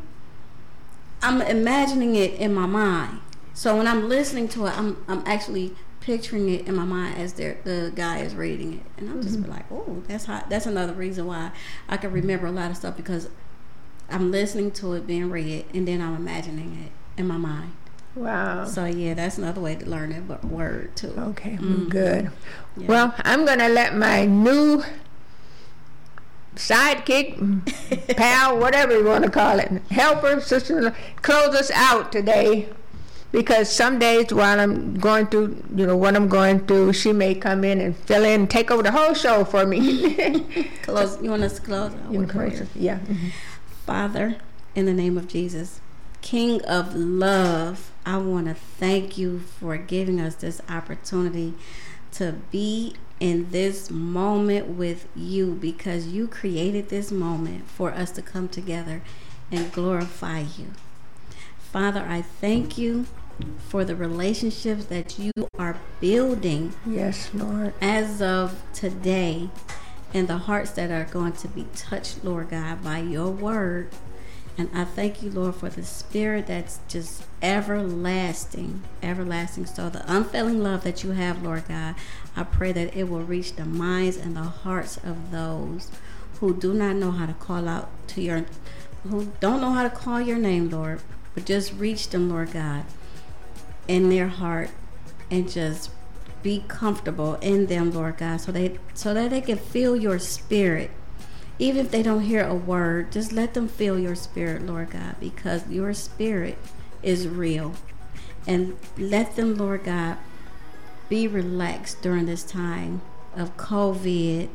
I'm 1.22 1.40
imagining 1.42 2.14
it 2.16 2.34
in 2.34 2.52
my 2.54 2.66
mind. 2.66 3.20
So 3.58 3.76
when 3.76 3.88
I'm 3.88 4.08
listening 4.08 4.46
to 4.50 4.66
it, 4.66 4.78
I'm 4.78 5.04
I'm 5.08 5.20
actually 5.26 5.74
picturing 5.98 6.48
it 6.48 6.68
in 6.68 6.76
my 6.76 6.84
mind 6.84 7.18
as 7.18 7.32
the 7.32 7.56
the 7.64 7.92
guy 7.92 8.18
is 8.20 8.36
reading 8.36 8.74
it, 8.74 8.86
and 8.96 9.10
I'm 9.10 9.20
just 9.20 9.42
be 9.42 9.48
like, 9.50 9.64
oh, 9.72 10.00
that's 10.06 10.26
how. 10.26 10.44
That's 10.48 10.66
another 10.66 10.92
reason 10.92 11.26
why 11.26 11.50
I 11.88 11.96
can 11.96 12.12
remember 12.12 12.46
a 12.46 12.52
lot 12.52 12.70
of 12.70 12.76
stuff 12.76 12.96
because 12.96 13.28
I'm 14.08 14.30
listening 14.30 14.70
to 14.78 14.92
it 14.92 15.08
being 15.08 15.28
read, 15.28 15.64
and 15.74 15.88
then 15.88 16.00
I'm 16.00 16.14
imagining 16.14 16.84
it 16.86 16.92
in 17.20 17.26
my 17.26 17.36
mind. 17.36 17.72
Wow. 18.14 18.64
So 18.64 18.84
yeah, 18.84 19.14
that's 19.14 19.38
another 19.38 19.60
way 19.60 19.74
to 19.74 19.86
learn 19.90 20.10
that 20.10 20.22
wo- 20.44 20.48
word 20.48 20.94
too. 20.94 21.12
Okay, 21.18 21.58
Mhm. 21.60 21.88
good. 21.88 22.30
Yeah. 22.76 22.86
Well, 22.86 23.14
I'm 23.24 23.44
going 23.44 23.58
to 23.58 23.68
let 23.68 23.96
my 23.96 24.24
new 24.24 24.84
sidekick, 26.54 28.16
pal, 28.16 28.56
whatever 28.58 28.96
you 28.96 29.04
want 29.04 29.24
to 29.24 29.30
call 29.30 29.58
it, 29.58 29.70
helper, 29.90 30.40
sister, 30.40 30.94
close 31.22 31.56
us 31.56 31.72
out 31.72 32.12
today. 32.12 32.68
Because 33.30 33.70
some 33.70 33.98
days 33.98 34.32
while 34.32 34.58
I'm 34.58 34.98
going 34.98 35.26
through, 35.26 35.62
you 35.74 35.86
know, 35.86 35.96
what 35.96 36.16
I'm 36.16 36.28
going 36.28 36.66
through, 36.66 36.94
she 36.94 37.12
may 37.12 37.34
come 37.34 37.62
in 37.62 37.80
and 37.80 37.94
fill 37.94 38.24
in 38.24 38.40
and 38.40 38.50
take 38.50 38.70
over 38.70 38.82
the 38.82 38.90
whole 38.90 39.12
show 39.12 39.44
for 39.44 39.66
me. 39.66 40.64
Close. 40.82 41.22
You 41.22 41.30
want 41.30 41.42
us 41.42 41.56
to 41.56 41.62
close 41.62 41.92
out 41.92 42.10
with 42.10 42.30
prayer? 42.30 42.66
yeah. 42.74 43.00
Father, 43.84 44.36
in 44.74 44.86
the 44.86 44.94
name 44.94 45.18
of 45.18 45.28
Jesus, 45.28 45.80
King 46.22 46.62
of 46.62 46.94
love, 46.94 47.90
I 48.06 48.16
want 48.16 48.46
to 48.46 48.54
thank 48.54 49.18
you 49.18 49.40
for 49.40 49.76
giving 49.76 50.20
us 50.20 50.34
this 50.34 50.60
opportunity 50.68 51.54
to 52.12 52.32
be 52.50 52.94
in 53.20 53.50
this 53.50 53.90
moment 53.90 54.68
with 54.68 55.06
you 55.14 55.54
because 55.54 56.06
you 56.06 56.26
created 56.26 56.88
this 56.88 57.10
moment 57.10 57.68
for 57.68 57.90
us 57.92 58.10
to 58.12 58.22
come 58.22 58.48
together 58.48 59.02
and 59.50 59.72
glorify 59.72 60.40
you. 60.40 60.72
Father, 61.72 62.04
I 62.08 62.22
thank 62.22 62.78
you 62.78 63.06
for 63.68 63.84
the 63.84 63.94
relationships 63.94 64.86
that 64.86 65.18
you 65.18 65.32
are 65.58 65.76
building 66.00 66.74
Yes, 66.86 67.30
Lord. 67.34 67.74
as 67.80 68.20
of 68.22 68.60
today 68.72 69.50
and 70.14 70.26
the 70.26 70.38
hearts 70.38 70.70
that 70.72 70.90
are 70.90 71.04
going 71.12 71.32
to 71.34 71.48
be 71.48 71.66
touched, 71.76 72.24
Lord 72.24 72.50
God, 72.50 72.82
by 72.82 72.98
your 73.00 73.28
word. 73.30 73.90
And 74.56 74.68
I 74.74 74.84
thank 74.84 75.22
you, 75.22 75.30
Lord, 75.30 75.54
for 75.54 75.68
the 75.68 75.84
spirit 75.84 76.48
that's 76.48 76.80
just 76.88 77.22
everlasting, 77.42 78.82
everlasting. 79.02 79.66
So 79.66 79.88
the 79.88 80.02
unfailing 80.12 80.62
love 80.62 80.82
that 80.82 81.04
you 81.04 81.12
have, 81.12 81.44
Lord 81.44 81.68
God, 81.68 81.94
I 82.34 82.42
pray 82.42 82.72
that 82.72 82.96
it 82.96 83.04
will 83.08 83.22
reach 83.22 83.54
the 83.54 83.64
minds 83.64 84.16
and 84.16 84.34
the 84.34 84.42
hearts 84.42 84.96
of 84.96 85.30
those 85.30 85.90
who 86.40 86.56
do 86.56 86.72
not 86.72 86.96
know 86.96 87.12
how 87.12 87.26
to 87.26 87.34
call 87.34 87.68
out 87.68 87.88
to 88.08 88.20
your, 88.22 88.46
who 89.08 89.30
don't 89.38 89.60
know 89.60 89.70
how 89.72 89.84
to 89.84 89.90
call 89.90 90.20
your 90.20 90.38
name, 90.38 90.70
Lord, 90.70 91.00
just 91.44 91.72
reach 91.74 92.08
them, 92.10 92.30
Lord 92.30 92.52
God, 92.52 92.84
in 93.86 94.10
their 94.10 94.28
heart 94.28 94.70
and 95.30 95.50
just 95.50 95.90
be 96.42 96.64
comfortable 96.68 97.34
in 97.36 97.66
them, 97.66 97.90
Lord 97.90 98.18
God, 98.18 98.40
so 98.40 98.52
they 98.52 98.78
so 98.94 99.12
that 99.14 99.30
they 99.30 99.40
can 99.40 99.58
feel 99.58 99.96
your 99.96 100.18
spirit. 100.18 100.90
Even 101.58 101.84
if 101.84 101.90
they 101.90 102.02
don't 102.02 102.22
hear 102.22 102.46
a 102.46 102.54
word, 102.54 103.10
just 103.10 103.32
let 103.32 103.54
them 103.54 103.66
feel 103.66 103.98
your 103.98 104.14
spirit, 104.14 104.64
Lord 104.64 104.90
God, 104.90 105.16
because 105.18 105.68
your 105.68 105.92
spirit 105.92 106.56
is 107.02 107.26
real. 107.26 107.74
And 108.46 108.76
let 108.96 109.34
them, 109.34 109.56
Lord 109.56 109.84
God, 109.84 110.18
be 111.08 111.26
relaxed 111.26 112.00
during 112.00 112.26
this 112.26 112.44
time 112.44 113.02
of 113.34 113.56
COVID 113.56 114.48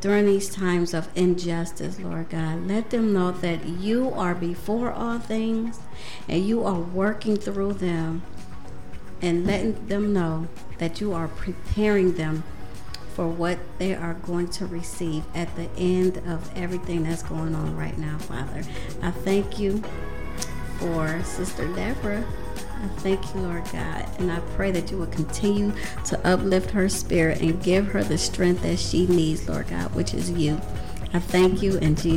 during 0.00 0.26
these 0.26 0.48
times 0.48 0.94
of 0.94 1.08
injustice, 1.14 1.98
Lord 1.98 2.30
God. 2.30 2.66
Let 2.66 2.90
them 2.90 3.12
know 3.12 3.32
that 3.32 3.66
you 3.66 4.10
are 4.10 4.34
before 4.34 4.92
all 4.92 5.18
things 5.18 5.78
and 6.28 6.46
you 6.46 6.64
are 6.64 6.78
working 6.78 7.36
through 7.36 7.74
them 7.74 8.22
and 9.22 9.46
letting 9.46 9.86
them 9.86 10.12
know 10.12 10.48
that 10.78 11.00
you 11.00 11.12
are 11.12 11.28
preparing 11.28 12.14
them 12.14 12.44
for 13.14 13.26
what 13.26 13.58
they 13.78 13.94
are 13.94 14.14
going 14.14 14.46
to 14.46 14.66
receive 14.66 15.24
at 15.34 15.54
the 15.56 15.70
end 15.78 16.18
of 16.26 16.54
everything 16.54 17.04
that's 17.04 17.22
going 17.22 17.54
on 17.54 17.74
right 17.74 17.96
now, 17.96 18.18
Father. 18.18 18.62
I 19.02 19.10
thank 19.10 19.58
you 19.58 19.82
for 20.78 21.22
Sister 21.24 21.66
Deborah. 21.74 22.24
I 22.82 22.88
thank 22.98 23.34
you, 23.34 23.40
Lord 23.40 23.64
God, 23.72 24.06
and 24.18 24.30
I 24.30 24.38
pray 24.54 24.70
that 24.70 24.90
you 24.90 24.98
will 24.98 25.06
continue 25.06 25.72
to 26.06 26.26
uplift 26.26 26.70
her 26.70 26.88
spirit 26.88 27.40
and 27.40 27.62
give 27.62 27.86
her 27.88 28.04
the 28.04 28.18
strength 28.18 28.62
that 28.62 28.78
she 28.78 29.06
needs, 29.06 29.48
Lord 29.48 29.68
God, 29.68 29.94
which 29.94 30.12
is 30.12 30.30
you. 30.30 30.60
I 31.12 31.20
thank 31.20 31.62
you 31.62 31.78
in 31.78 31.94
Jesus. 31.94 32.14